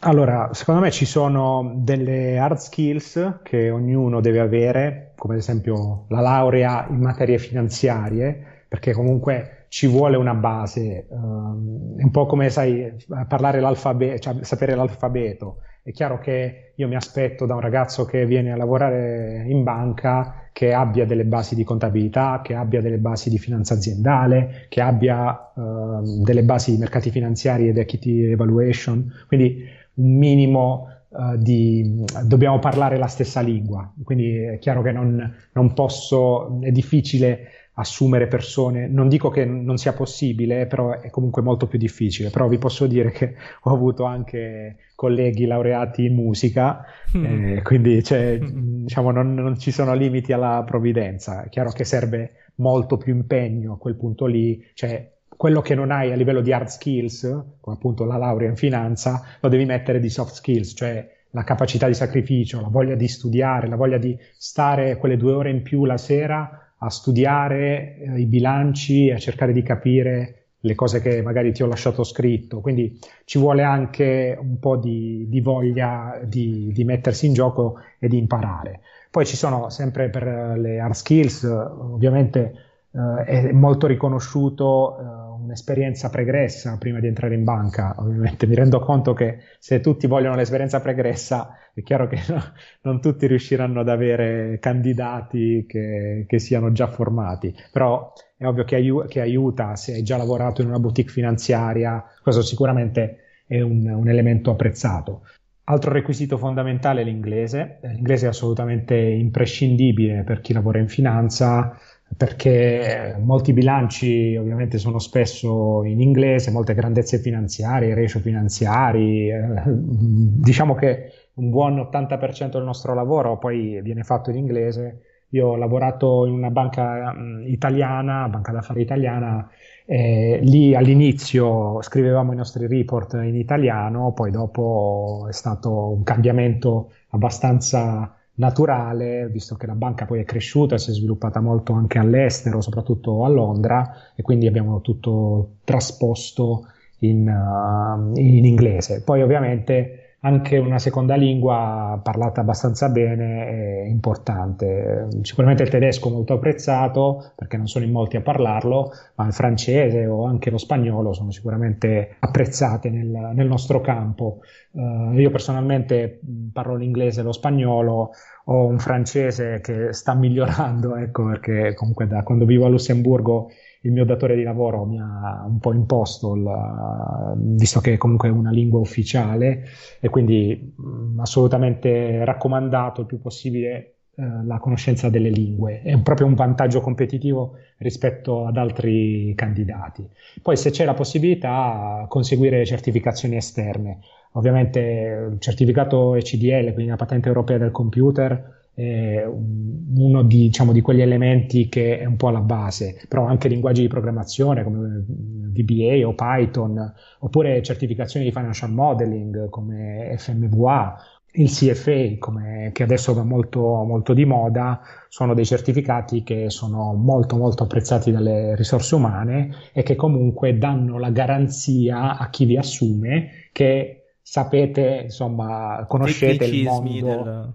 Allora, 0.00 0.50
secondo 0.52 0.82
me 0.82 0.90
ci 0.90 1.06
sono 1.06 1.72
delle 1.76 2.38
hard 2.38 2.58
skills 2.58 3.40
che 3.42 3.70
ognuno 3.70 4.20
deve 4.20 4.40
avere, 4.40 5.12
come 5.16 5.34
ad 5.34 5.40
esempio 5.40 6.04
la 6.08 6.20
laurea 6.20 6.86
in 6.90 7.00
materie 7.00 7.38
finanziarie, 7.38 8.64
perché 8.68 8.92
comunque 8.92 9.61
ci 9.72 9.86
vuole 9.86 10.18
una 10.18 10.34
base, 10.34 11.06
um, 11.08 11.96
è 11.96 12.02
un 12.02 12.10
po' 12.10 12.26
come 12.26 12.50
sai, 12.50 12.92
parlare 13.26 13.58
l'alfabeto, 13.58 14.18
cioè 14.18 14.44
sapere 14.44 14.74
l'alfabeto. 14.74 15.60
È 15.82 15.92
chiaro 15.92 16.18
che 16.18 16.74
io 16.74 16.88
mi 16.88 16.94
aspetto 16.94 17.46
da 17.46 17.54
un 17.54 17.60
ragazzo 17.60 18.04
che 18.04 18.26
viene 18.26 18.52
a 18.52 18.56
lavorare 18.56 19.46
in 19.46 19.62
banca 19.62 20.50
che 20.52 20.74
abbia 20.74 21.06
delle 21.06 21.24
basi 21.24 21.54
di 21.54 21.64
contabilità, 21.64 22.42
che 22.44 22.54
abbia 22.54 22.82
delle 22.82 22.98
basi 22.98 23.30
di 23.30 23.38
finanza 23.38 23.72
aziendale, 23.72 24.66
che 24.68 24.82
abbia 24.82 25.52
uh, 25.54 26.22
delle 26.22 26.42
basi 26.42 26.72
di 26.72 26.76
mercati 26.76 27.10
finanziari 27.10 27.68
ed 27.68 27.78
equity 27.78 28.30
evaluation. 28.30 29.10
Quindi 29.26 29.64
un 29.94 30.18
minimo 30.18 30.88
uh, 31.08 31.38
di... 31.38 32.04
dobbiamo 32.24 32.58
parlare 32.58 32.98
la 32.98 33.06
stessa 33.06 33.40
lingua, 33.40 33.90
quindi 34.04 34.36
è 34.36 34.58
chiaro 34.58 34.82
che 34.82 34.92
non, 34.92 35.34
non 35.54 35.72
posso, 35.72 36.60
è 36.60 36.70
difficile 36.70 37.46
assumere 37.74 38.26
persone, 38.26 38.86
non 38.86 39.08
dico 39.08 39.30
che 39.30 39.46
non 39.46 39.78
sia 39.78 39.94
possibile, 39.94 40.66
però 40.66 41.00
è 41.00 41.08
comunque 41.08 41.40
molto 41.40 41.66
più 41.66 41.78
difficile, 41.78 42.28
però 42.28 42.46
vi 42.46 42.58
posso 42.58 42.86
dire 42.86 43.10
che 43.10 43.34
ho 43.62 43.72
avuto 43.72 44.04
anche 44.04 44.76
colleghi 44.94 45.46
laureati 45.46 46.04
in 46.04 46.14
musica, 46.14 46.84
mm. 47.16 47.24
eh, 47.24 47.62
quindi 47.62 48.02
cioè, 48.02 48.38
diciamo, 48.38 49.10
non, 49.10 49.32
non, 49.34 49.58
ci 49.58 49.70
sono 49.70 49.94
limiti 49.94 50.32
alla 50.32 50.62
provvidenza, 50.66 51.44
è 51.44 51.48
chiaro 51.48 51.70
che 51.70 51.84
serve 51.84 52.32
molto 52.56 52.98
più 52.98 53.14
impegno 53.14 53.72
a 53.72 53.78
quel 53.78 53.96
punto 53.96 54.26
lì, 54.26 54.62
cioè 54.74 55.10
quello 55.34 55.62
che 55.62 55.74
non 55.74 55.90
hai 55.90 56.12
a 56.12 56.14
livello 56.14 56.42
di 56.42 56.52
hard 56.52 56.68
skills, 56.68 57.22
come 57.58 57.76
appunto 57.76 58.04
la 58.04 58.18
laurea 58.18 58.50
in 58.50 58.56
finanza, 58.56 59.24
lo 59.40 59.48
devi 59.48 59.64
mettere 59.64 59.98
di 59.98 60.10
soft 60.10 60.34
skills, 60.34 60.74
cioè 60.76 61.10
la 61.30 61.42
capacità 61.42 61.86
di 61.86 61.94
sacrificio, 61.94 62.60
la 62.60 62.68
voglia 62.68 62.94
di 62.94 63.08
studiare, 63.08 63.66
la 63.66 63.76
voglia 63.76 63.96
di 63.96 64.16
stare 64.36 64.98
quelle 64.98 65.16
due 65.16 65.32
ore 65.32 65.50
in 65.50 65.62
più 65.62 65.86
la 65.86 65.96
sera 65.96 66.71
a 66.84 66.90
studiare 66.90 67.96
eh, 67.96 68.20
i 68.20 68.26
bilanci 68.26 69.08
e 69.08 69.14
a 69.14 69.18
cercare 69.18 69.52
di 69.52 69.62
capire 69.62 70.36
le 70.64 70.74
cose 70.74 71.00
che 71.00 71.22
magari 71.22 71.52
ti 71.52 71.62
ho 71.62 71.66
lasciato 71.66 72.04
scritto. 72.04 72.60
Quindi 72.60 72.98
ci 73.24 73.38
vuole 73.38 73.62
anche 73.62 74.36
un 74.40 74.58
po' 74.58 74.76
di, 74.76 75.26
di 75.28 75.40
voglia 75.40 76.20
di, 76.24 76.70
di, 76.72 76.84
mettersi 76.84 77.26
in 77.26 77.32
gioco 77.32 77.76
e 77.98 78.08
di 78.08 78.18
imparare. 78.18 78.80
Poi 79.10 79.26
ci 79.26 79.36
sono 79.36 79.70
sempre 79.70 80.08
per 80.08 80.56
le 80.56 80.78
hard 80.78 80.94
skills, 80.94 81.42
ovviamente 81.44 82.54
eh, 82.92 83.24
è 83.24 83.52
molto 83.52 83.86
riconosciuto 83.86 84.98
eh, 84.98 85.21
un'esperienza 85.52 86.08
pregressa 86.08 86.78
prima 86.78 86.98
di 86.98 87.06
entrare 87.06 87.34
in 87.34 87.44
banca. 87.44 87.94
Ovviamente 87.98 88.46
mi 88.46 88.54
rendo 88.54 88.80
conto 88.80 89.12
che 89.12 89.40
se 89.58 89.80
tutti 89.80 90.06
vogliono 90.06 90.34
l'esperienza 90.34 90.80
pregressa, 90.80 91.58
è 91.74 91.82
chiaro 91.82 92.08
che 92.08 92.18
no, 92.28 92.42
non 92.82 93.00
tutti 93.02 93.26
riusciranno 93.26 93.80
ad 93.80 93.88
avere 93.90 94.58
candidati 94.60 95.66
che, 95.68 96.24
che 96.26 96.38
siano 96.38 96.72
già 96.72 96.88
formati, 96.88 97.54
però 97.70 98.12
è 98.36 98.46
ovvio 98.46 98.64
che, 98.64 98.76
aiu- 98.76 99.06
che, 99.06 99.20
aiuta 99.20 99.76
se 99.76 99.92
hai 99.92 100.02
già 100.02 100.16
lavorato 100.16 100.62
in 100.62 100.68
una 100.68 100.78
boutique 100.78 101.12
finanziaria, 101.12 102.02
questo 102.22 102.40
sicuramente 102.40 103.18
è 103.46 103.60
un, 103.60 103.86
un 103.86 104.08
elemento 104.08 104.50
apprezzato. 104.50 105.26
Altro 105.64 105.92
requisito 105.92 106.38
fondamentale 106.38 107.02
è 107.02 107.04
l'inglese. 107.04 107.78
L'inglese 107.82 108.26
è 108.26 108.28
assolutamente 108.30 108.96
imprescindibile 108.96 110.24
per 110.24 110.40
chi 110.40 110.52
lavora 110.52 110.78
in 110.78 110.88
finanza 110.88 111.78
perché 112.16 113.16
molti 113.20 113.52
bilanci 113.52 114.36
ovviamente 114.36 114.78
sono 114.78 114.98
spesso 114.98 115.82
in 115.84 116.00
inglese, 116.00 116.50
molte 116.50 116.74
grandezze 116.74 117.18
finanziarie, 117.18 117.94
ratio 117.94 118.20
finanziari, 118.20 119.30
eh, 119.30 119.42
diciamo 119.66 120.74
che 120.74 121.12
un 121.34 121.50
buon 121.50 121.78
80% 121.78 122.50
del 122.50 122.64
nostro 122.64 122.94
lavoro 122.94 123.38
poi 123.38 123.80
viene 123.82 124.02
fatto 124.02 124.30
in 124.30 124.36
inglese. 124.36 125.02
Io 125.30 125.48
ho 125.48 125.56
lavorato 125.56 126.26
in 126.26 126.34
una 126.34 126.50
banca 126.50 127.14
mm, 127.14 127.46
italiana, 127.46 128.28
banca 128.28 128.52
d'affari 128.52 128.82
italiana, 128.82 129.48
eh, 129.86 130.40
lì 130.42 130.74
all'inizio 130.74 131.80
scrivevamo 131.80 132.32
i 132.32 132.36
nostri 132.36 132.66
report 132.66 133.14
in 133.14 133.36
italiano, 133.36 134.12
poi 134.12 134.30
dopo 134.30 135.26
è 135.28 135.32
stato 135.32 135.90
un 135.92 136.02
cambiamento 136.02 136.92
abbastanza 137.10 138.14
naturale, 138.34 139.28
visto 139.28 139.56
che 139.56 139.66
la 139.66 139.74
banca 139.74 140.06
poi 140.06 140.20
è 140.20 140.24
cresciuta, 140.24 140.78
si 140.78 140.90
è 140.90 140.92
sviluppata 140.92 141.40
molto 141.40 141.72
anche 141.72 141.98
all'estero, 141.98 142.60
soprattutto 142.60 143.24
a 143.24 143.28
Londra, 143.28 143.94
e 144.14 144.22
quindi 144.22 144.46
abbiamo 144.46 144.80
tutto 144.80 145.56
trasposto 145.64 146.66
in, 146.98 147.28
uh, 147.28 148.18
in 148.18 148.44
inglese. 148.44 149.02
Poi 149.02 149.22
ovviamente 149.22 150.01
anche 150.24 150.56
una 150.56 150.78
seconda 150.78 151.16
lingua 151.16 152.00
parlata 152.02 152.42
abbastanza 152.42 152.88
bene 152.88 153.84
è 153.84 153.88
importante. 153.88 155.08
Sicuramente 155.22 155.64
il 155.64 155.68
tedesco 155.68 156.08
è 156.08 156.12
molto 156.12 156.34
apprezzato 156.34 157.32
perché 157.34 157.56
non 157.56 157.66
sono 157.66 157.84
in 157.84 157.90
molti 157.90 158.16
a 158.16 158.20
parlarlo, 158.20 158.92
ma 159.16 159.26
il 159.26 159.32
francese 159.32 160.06
o 160.06 160.24
anche 160.24 160.50
lo 160.50 160.58
spagnolo 160.58 161.12
sono 161.12 161.32
sicuramente 161.32 162.16
apprezzate 162.20 162.88
nel, 162.88 163.32
nel 163.34 163.48
nostro 163.48 163.80
campo. 163.80 164.38
Uh, 164.70 165.12
io 165.18 165.30
personalmente 165.30 166.20
parlo 166.52 166.76
l'inglese 166.76 167.20
e 167.20 167.24
lo 167.24 167.32
spagnolo, 167.32 168.10
ho 168.44 168.66
un 168.66 168.78
francese 168.78 169.60
che 169.60 169.92
sta 169.92 170.14
migliorando, 170.14 170.94
ecco 170.96 171.24
perché 171.24 171.74
comunque 171.74 172.06
da 172.06 172.22
quando 172.22 172.44
vivo 172.44 172.64
a 172.64 172.68
Lussemburgo 172.68 173.50
il 173.82 173.92
mio 173.92 174.04
datore 174.04 174.36
di 174.36 174.42
lavoro 174.42 174.84
mi 174.84 174.98
ha 175.00 175.44
un 175.46 175.58
po' 175.58 175.72
imposto, 175.72 176.34
il, 176.34 177.34
visto 177.36 177.80
che 177.80 177.96
comunque 177.96 178.28
è 178.28 178.32
una 178.32 178.50
lingua 178.50 178.80
ufficiale, 178.80 179.64
e 180.00 180.08
quindi 180.08 180.74
mh, 180.76 181.20
assolutamente 181.20 182.24
raccomandato 182.24 183.00
il 183.00 183.06
più 183.06 183.20
possibile 183.20 183.94
eh, 184.14 184.44
la 184.44 184.58
conoscenza 184.58 185.08
delle 185.08 185.30
lingue. 185.30 185.82
È 185.82 185.98
proprio 186.00 186.26
un 186.26 186.34
vantaggio 186.34 186.80
competitivo 186.80 187.56
rispetto 187.78 188.46
ad 188.46 188.56
altri 188.56 189.32
candidati. 189.34 190.06
Poi 190.40 190.56
se 190.56 190.70
c'è 190.70 190.84
la 190.84 190.94
possibilità 190.94 192.04
conseguire 192.08 192.64
certificazioni 192.64 193.36
esterne. 193.36 194.00
Ovviamente 194.32 195.28
il 195.32 195.40
certificato 195.40 196.14
ECDL, 196.14 196.72
quindi 196.72 196.90
la 196.90 196.96
patente 196.96 197.28
europea 197.28 197.58
del 197.58 197.70
computer, 197.70 198.61
eh, 198.74 199.24
uno 199.24 200.22
di, 200.22 200.42
diciamo, 200.42 200.72
di, 200.72 200.80
quegli 200.80 201.02
elementi 201.02 201.68
che 201.68 201.98
è 201.98 202.04
un 202.04 202.16
po' 202.16 202.28
alla 202.28 202.40
base, 202.40 203.00
però 203.08 203.26
anche 203.26 203.48
linguaggi 203.48 203.82
di 203.82 203.88
programmazione 203.88 204.64
come 204.64 205.04
VBA 205.06 206.06
o 206.06 206.14
Python, 206.14 206.92
oppure 207.20 207.62
certificazioni 207.62 208.24
di 208.24 208.32
financial 208.32 208.72
modeling 208.72 209.48
come 209.50 210.14
FMVA, 210.16 210.96
il 211.34 211.48
CFA, 211.50 212.16
come, 212.18 212.70
che 212.72 212.82
adesso 212.82 213.14
va 213.14 213.22
molto, 213.22 213.60
molto 213.60 214.12
di 214.12 214.24
moda, 214.24 214.80
sono 215.08 215.34
dei 215.34 215.46
certificati 215.46 216.22
che 216.22 216.50
sono 216.50 216.92
molto 216.94 217.36
molto 217.36 217.62
apprezzati 217.62 218.10
dalle 218.10 218.54
risorse 218.54 218.94
umane 218.94 219.54
e 219.72 219.82
che 219.82 219.96
comunque 219.96 220.58
danno 220.58 220.98
la 220.98 221.10
garanzia 221.10 222.18
a 222.18 222.28
chi 222.28 222.44
vi 222.44 222.58
assume 222.58 223.48
che 223.52 224.16
sapete, 224.20 225.02
insomma, 225.04 225.84
conoscete 225.88 226.44
il 226.44 226.64
mondo. 226.64 227.22
Del 227.22 227.54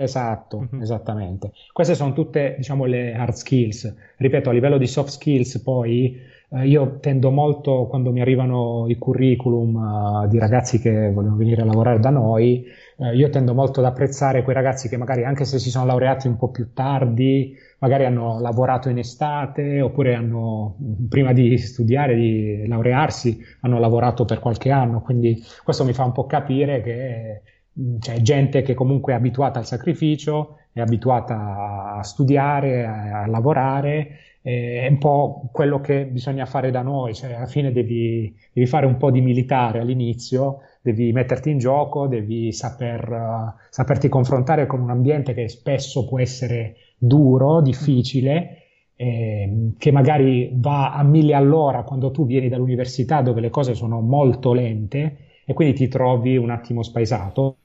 Esatto, 0.00 0.60
mm-hmm. 0.60 0.80
esattamente. 0.80 1.50
Queste 1.72 1.96
sono 1.96 2.12
tutte, 2.12 2.54
diciamo, 2.56 2.84
le 2.84 3.14
hard 3.14 3.32
skills. 3.32 3.92
Ripeto, 4.16 4.48
a 4.48 4.52
livello 4.52 4.78
di 4.78 4.86
soft 4.86 5.08
skills, 5.08 5.60
poi 5.60 6.16
eh, 6.50 6.68
io 6.68 6.98
tendo 7.00 7.32
molto, 7.32 7.86
quando 7.88 8.12
mi 8.12 8.20
arrivano 8.20 8.86
i 8.88 8.96
curriculum 8.96 9.74
uh, 9.74 10.28
di 10.28 10.38
ragazzi 10.38 10.78
che 10.78 11.10
vogliono 11.10 11.34
venire 11.34 11.62
a 11.62 11.64
lavorare 11.64 11.98
da 11.98 12.10
noi, 12.10 12.64
eh, 12.96 13.16
io 13.16 13.28
tendo 13.30 13.54
molto 13.54 13.80
ad 13.80 13.86
apprezzare 13.86 14.44
quei 14.44 14.54
ragazzi 14.54 14.88
che 14.88 14.96
magari, 14.96 15.24
anche 15.24 15.44
se 15.44 15.58
si 15.58 15.68
sono 15.68 15.86
laureati 15.86 16.28
un 16.28 16.36
po' 16.36 16.50
più 16.50 16.72
tardi, 16.72 17.56
magari 17.80 18.04
hanno 18.04 18.38
lavorato 18.38 18.88
in 18.90 18.98
estate, 18.98 19.80
oppure 19.80 20.14
hanno, 20.14 20.76
prima 21.08 21.32
di 21.32 21.58
studiare, 21.58 22.14
di 22.14 22.68
laurearsi, 22.68 23.36
hanno 23.62 23.80
lavorato 23.80 24.24
per 24.24 24.38
qualche 24.38 24.70
anno. 24.70 25.00
Quindi 25.02 25.42
questo 25.64 25.84
mi 25.84 25.92
fa 25.92 26.04
un 26.04 26.12
po' 26.12 26.26
capire 26.26 26.82
che 26.82 27.42
c'è 27.98 28.20
gente 28.22 28.62
che 28.62 28.74
comunque 28.74 29.12
è 29.12 29.16
abituata 29.16 29.58
al 29.58 29.66
sacrificio, 29.66 30.58
è 30.72 30.80
abituata 30.80 31.96
a 31.96 32.02
studiare, 32.02 32.84
a, 32.84 33.22
a 33.22 33.26
lavorare, 33.26 34.18
è 34.40 34.86
un 34.88 34.98
po' 34.98 35.48
quello 35.52 35.80
che 35.80 36.06
bisogna 36.06 36.46
fare 36.46 36.70
da 36.70 36.80
noi, 36.80 37.14
cioè 37.14 37.34
alla 37.34 37.46
fine 37.46 37.70
devi, 37.70 38.34
devi 38.52 38.66
fare 38.66 38.86
un 38.86 38.96
po' 38.96 39.10
di 39.10 39.20
militare 39.20 39.80
all'inizio, 39.80 40.60
devi 40.80 41.12
metterti 41.12 41.50
in 41.50 41.58
gioco, 41.58 42.06
devi 42.06 42.52
saper, 42.52 43.10
uh, 43.10 43.60
saperti 43.68 44.08
confrontare 44.08 44.66
con 44.66 44.80
un 44.80 44.90
ambiente 44.90 45.34
che 45.34 45.48
spesso 45.48 46.06
può 46.06 46.18
essere 46.18 46.76
duro, 46.96 47.60
difficile, 47.60 48.62
eh, 48.96 49.72
che 49.76 49.92
magari 49.92 50.50
va 50.54 50.94
a 50.94 51.02
mille 51.02 51.34
all'ora 51.34 51.82
quando 51.82 52.10
tu 52.10 52.26
vieni 52.26 52.48
dall'università 52.48 53.20
dove 53.22 53.40
le 53.40 53.50
cose 53.50 53.74
sono 53.74 54.00
molto 54.00 54.52
lente 54.52 55.18
e 55.44 55.52
quindi 55.52 55.74
ti 55.74 55.88
trovi 55.88 56.36
un 56.36 56.50
attimo 56.50 56.82
spaesato. 56.82 57.56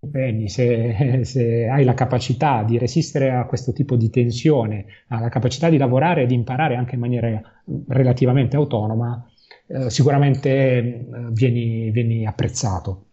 Bene, 0.00 0.48
se, 0.48 1.24
se, 1.24 1.68
hai 1.68 1.84
la 1.84 1.94
capacità 1.94 2.62
di 2.62 2.78
resistere 2.78 3.32
a 3.32 3.46
questo 3.46 3.72
tipo 3.72 3.96
di 3.96 4.10
tensione, 4.10 4.86
la 5.08 5.28
capacità 5.28 5.68
di 5.68 5.76
lavorare 5.76 6.22
e 6.22 6.26
di 6.26 6.34
imparare 6.34 6.76
anche 6.76 6.94
in 6.94 7.00
maniera 7.00 7.42
relativamente 7.88 8.56
autonoma, 8.56 9.28
eh, 9.66 9.90
sicuramente 9.90 10.50
eh, 10.50 11.04
vieni, 11.30 11.90
vieni, 11.90 12.26
apprezzato. 12.26 13.06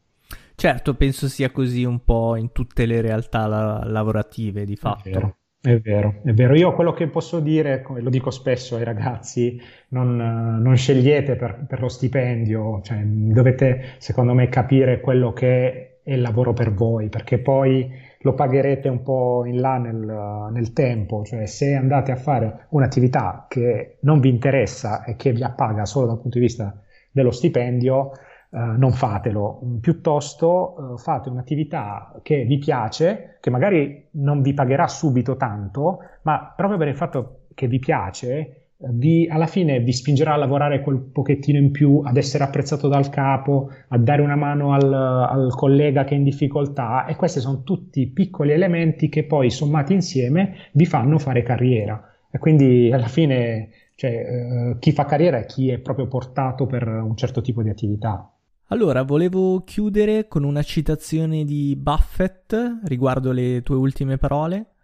Certo, 0.56 0.93
penso 0.93 1.28
sia 1.28 1.52
così 1.52 1.84
un 1.84 2.04
po' 2.04 2.36
in 2.36 2.52
tutte 2.52 2.86
le 2.86 3.02
realtà 3.02 3.48
la- 3.48 3.84
lavorative 3.84 4.63
di 4.63 4.76
fatto. 4.76 5.38
È 5.60 5.80
vero, 5.80 6.21
è 6.24 6.32
vero. 6.34 6.54
Io 6.54 6.74
quello 6.74 6.93
che 6.93 7.08
posso 7.08 7.39
dire, 7.39 7.82
come 7.82 8.00
lo 8.02 8.12
dico 8.12 8.30
spesso 8.30 8.76
ai 8.76 8.84
ragazzi, 8.84 9.60
non, 9.89 10.15
non 10.62 10.78
scegliete 10.78 11.36
per, 11.36 11.65
per, 11.67 11.82
lo 11.82 11.89
stipendio, 11.89 12.82
cioè, 12.84 13.02
dovete 13.04 13.95
secondo 13.98 14.36
me 14.36 14.48
capire 14.48 15.00
quello 15.02 15.34
che 15.34 15.48
è 15.48 15.94
il 16.06 16.22
lavoro 16.22 16.54
per 16.54 16.74
voi, 16.74 17.10
perché 17.10 17.39
poi 17.39 17.89
lo 18.20 18.34
pagherete 18.34 18.89
un 18.89 19.02
po' 19.02 19.44
in 19.46 19.60
là 19.60 19.78
nel, 19.78 20.50
nel 20.52 20.74
tempo, 20.74 21.24
cioè 21.24 21.46
se 21.46 21.74
andate 21.74 22.12
a 22.12 22.15
fare 22.15 22.68
un'attività 22.70 23.46
che 23.48 23.98
non 24.02 24.20
vi 24.20 24.30
interessa 24.30 25.04
e 25.04 25.15
che 25.15 25.32
vi 25.32 25.44
appaga 25.44 25.86
solo 25.86 26.08
dal 26.08 26.20
punto 26.20 26.38
di 26.38 26.46
vista 26.46 26.80
dello 27.12 27.32
stipendio, 27.32 28.12
Uh, 28.48 28.78
non 28.78 28.94
fatelo, 28.94 29.60
piuttosto 29.82 30.76
uh, 30.78 30.98
fate 30.98 31.28
un'attività 31.28 32.18
che 32.22 32.46
vi 32.46 32.58
piace, 32.58 33.38
che 33.41 33.50
magari 33.50 34.08
non 34.12 34.41
vi 34.41 34.54
pagherà 34.54 34.88
subito 34.88 35.36
tanto, 35.36 36.00
ma 36.22 36.54
proprio 36.56 36.78
per 36.78 36.88
il 36.88 36.96
fatto 36.96 37.48
che 37.54 37.68
vi 37.68 37.80
piace, 37.80 38.64
vi, 38.77 39.27
alla 39.29 39.47
fine 39.47 39.79
vi 39.79 39.93
spingerà 39.93 40.33
a 40.33 40.38
lavorare 40.38 40.81
quel 40.81 40.99
pochettino 40.99 41.57
in 41.57 41.71
più, 41.71 42.01
ad 42.03 42.17
essere 42.17 42.43
apprezzato 42.43 42.88
dal 42.88 43.09
capo, 43.09 43.69
a 43.88 43.97
dare 43.97 44.21
una 44.21 44.35
mano 44.35 44.73
al, 44.73 44.93
al 44.93 45.53
collega 45.55 46.03
che 46.03 46.13
è 46.13 46.17
in 46.17 46.23
difficoltà 46.23 47.05
e 47.05 47.15
questi 47.15 47.39
sono 47.39 47.63
tutti 47.63 48.07
piccoli 48.07 48.51
elementi 48.51 49.09
che 49.09 49.23
poi 49.23 49.49
sommati 49.49 49.93
insieme 49.93 50.55
vi 50.73 50.85
fanno 50.85 51.17
fare 51.17 51.43
carriera. 51.43 52.11
E 52.29 52.38
quindi 52.38 52.91
alla 52.91 53.07
fine 53.07 53.69
cioè, 53.95 54.73
uh, 54.73 54.79
chi 54.79 54.91
fa 54.91 55.05
carriera 55.05 55.38
è 55.38 55.45
chi 55.45 55.69
è 55.69 55.79
proprio 55.79 56.07
portato 56.07 56.65
per 56.65 56.85
un 56.88 57.15
certo 57.15 57.41
tipo 57.41 57.63
di 57.63 57.69
attività. 57.69 58.29
Allora, 58.69 59.03
volevo 59.03 59.61
chiudere 59.63 60.27
con 60.27 60.43
una 60.43 60.63
citazione 60.63 61.45
di 61.45 61.75
Buffett 61.77 62.79
riguardo 62.85 63.31
le 63.31 63.61
tue 63.61 63.75
ultime 63.75 64.17
parole, 64.17 64.74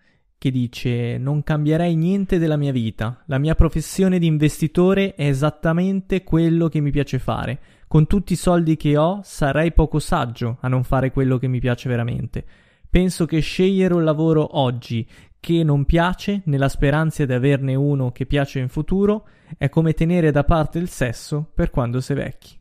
che 0.41 0.49
dice 0.49 1.19
Non 1.19 1.43
cambierei 1.43 1.95
niente 1.95 2.39
della 2.39 2.57
mia 2.57 2.71
vita, 2.71 3.21
la 3.27 3.37
mia 3.37 3.53
professione 3.53 4.17
di 4.17 4.25
investitore 4.25 5.13
è 5.13 5.27
esattamente 5.27 6.23
quello 6.23 6.67
che 6.67 6.79
mi 6.79 6.89
piace 6.89 7.19
fare. 7.19 7.59
Con 7.87 8.07
tutti 8.07 8.33
i 8.33 8.37
soldi 8.37 8.75
che 8.75 8.97
ho 8.97 9.19
sarei 9.23 9.71
poco 9.71 9.99
saggio 9.99 10.57
a 10.61 10.67
non 10.67 10.83
fare 10.83 11.11
quello 11.11 11.37
che 11.37 11.47
mi 11.47 11.59
piace 11.59 11.87
veramente. 11.89 12.43
Penso 12.89 13.27
che 13.27 13.39
scegliere 13.39 13.93
un 13.93 14.03
lavoro 14.03 14.57
oggi 14.57 15.07
che 15.39 15.63
non 15.63 15.85
piace, 15.85 16.41
nella 16.45 16.69
speranza 16.69 17.23
di 17.23 17.33
averne 17.33 17.75
uno 17.75 18.11
che 18.11 18.25
piace 18.25 18.57
in 18.57 18.69
futuro, 18.69 19.27
è 19.59 19.69
come 19.69 19.93
tenere 19.93 20.31
da 20.31 20.43
parte 20.43 20.79
il 20.79 20.89
sesso 20.89 21.51
per 21.53 21.69
quando 21.69 22.01
sei 22.01 22.15
vecchi. 22.15 22.59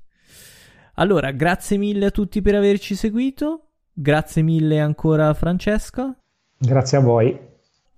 Allora, 0.96 1.30
grazie 1.30 1.78
mille 1.78 2.04
a 2.04 2.10
tutti 2.10 2.42
per 2.42 2.56
averci 2.56 2.94
seguito. 2.94 3.68
Grazie 3.90 4.42
mille 4.42 4.80
ancora 4.80 5.30
a 5.30 5.34
Francesco. 5.34 6.16
Grazie 6.58 6.98
a 6.98 7.00
voi. 7.00 7.49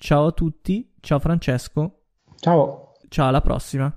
Ciao 0.03 0.27
a 0.27 0.33
tutti. 0.33 0.95
Ciao 0.99 1.21
Francesco. 1.21 2.01
Ciao. 2.41 2.95
Ciao 3.09 3.29
alla 3.29 3.41
prossima. 3.41 3.97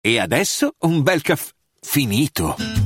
E 0.00 0.20
adesso 0.20 0.70
un 0.82 1.02
bel 1.02 1.20
caffè 1.20 1.50
finito. 1.80 2.85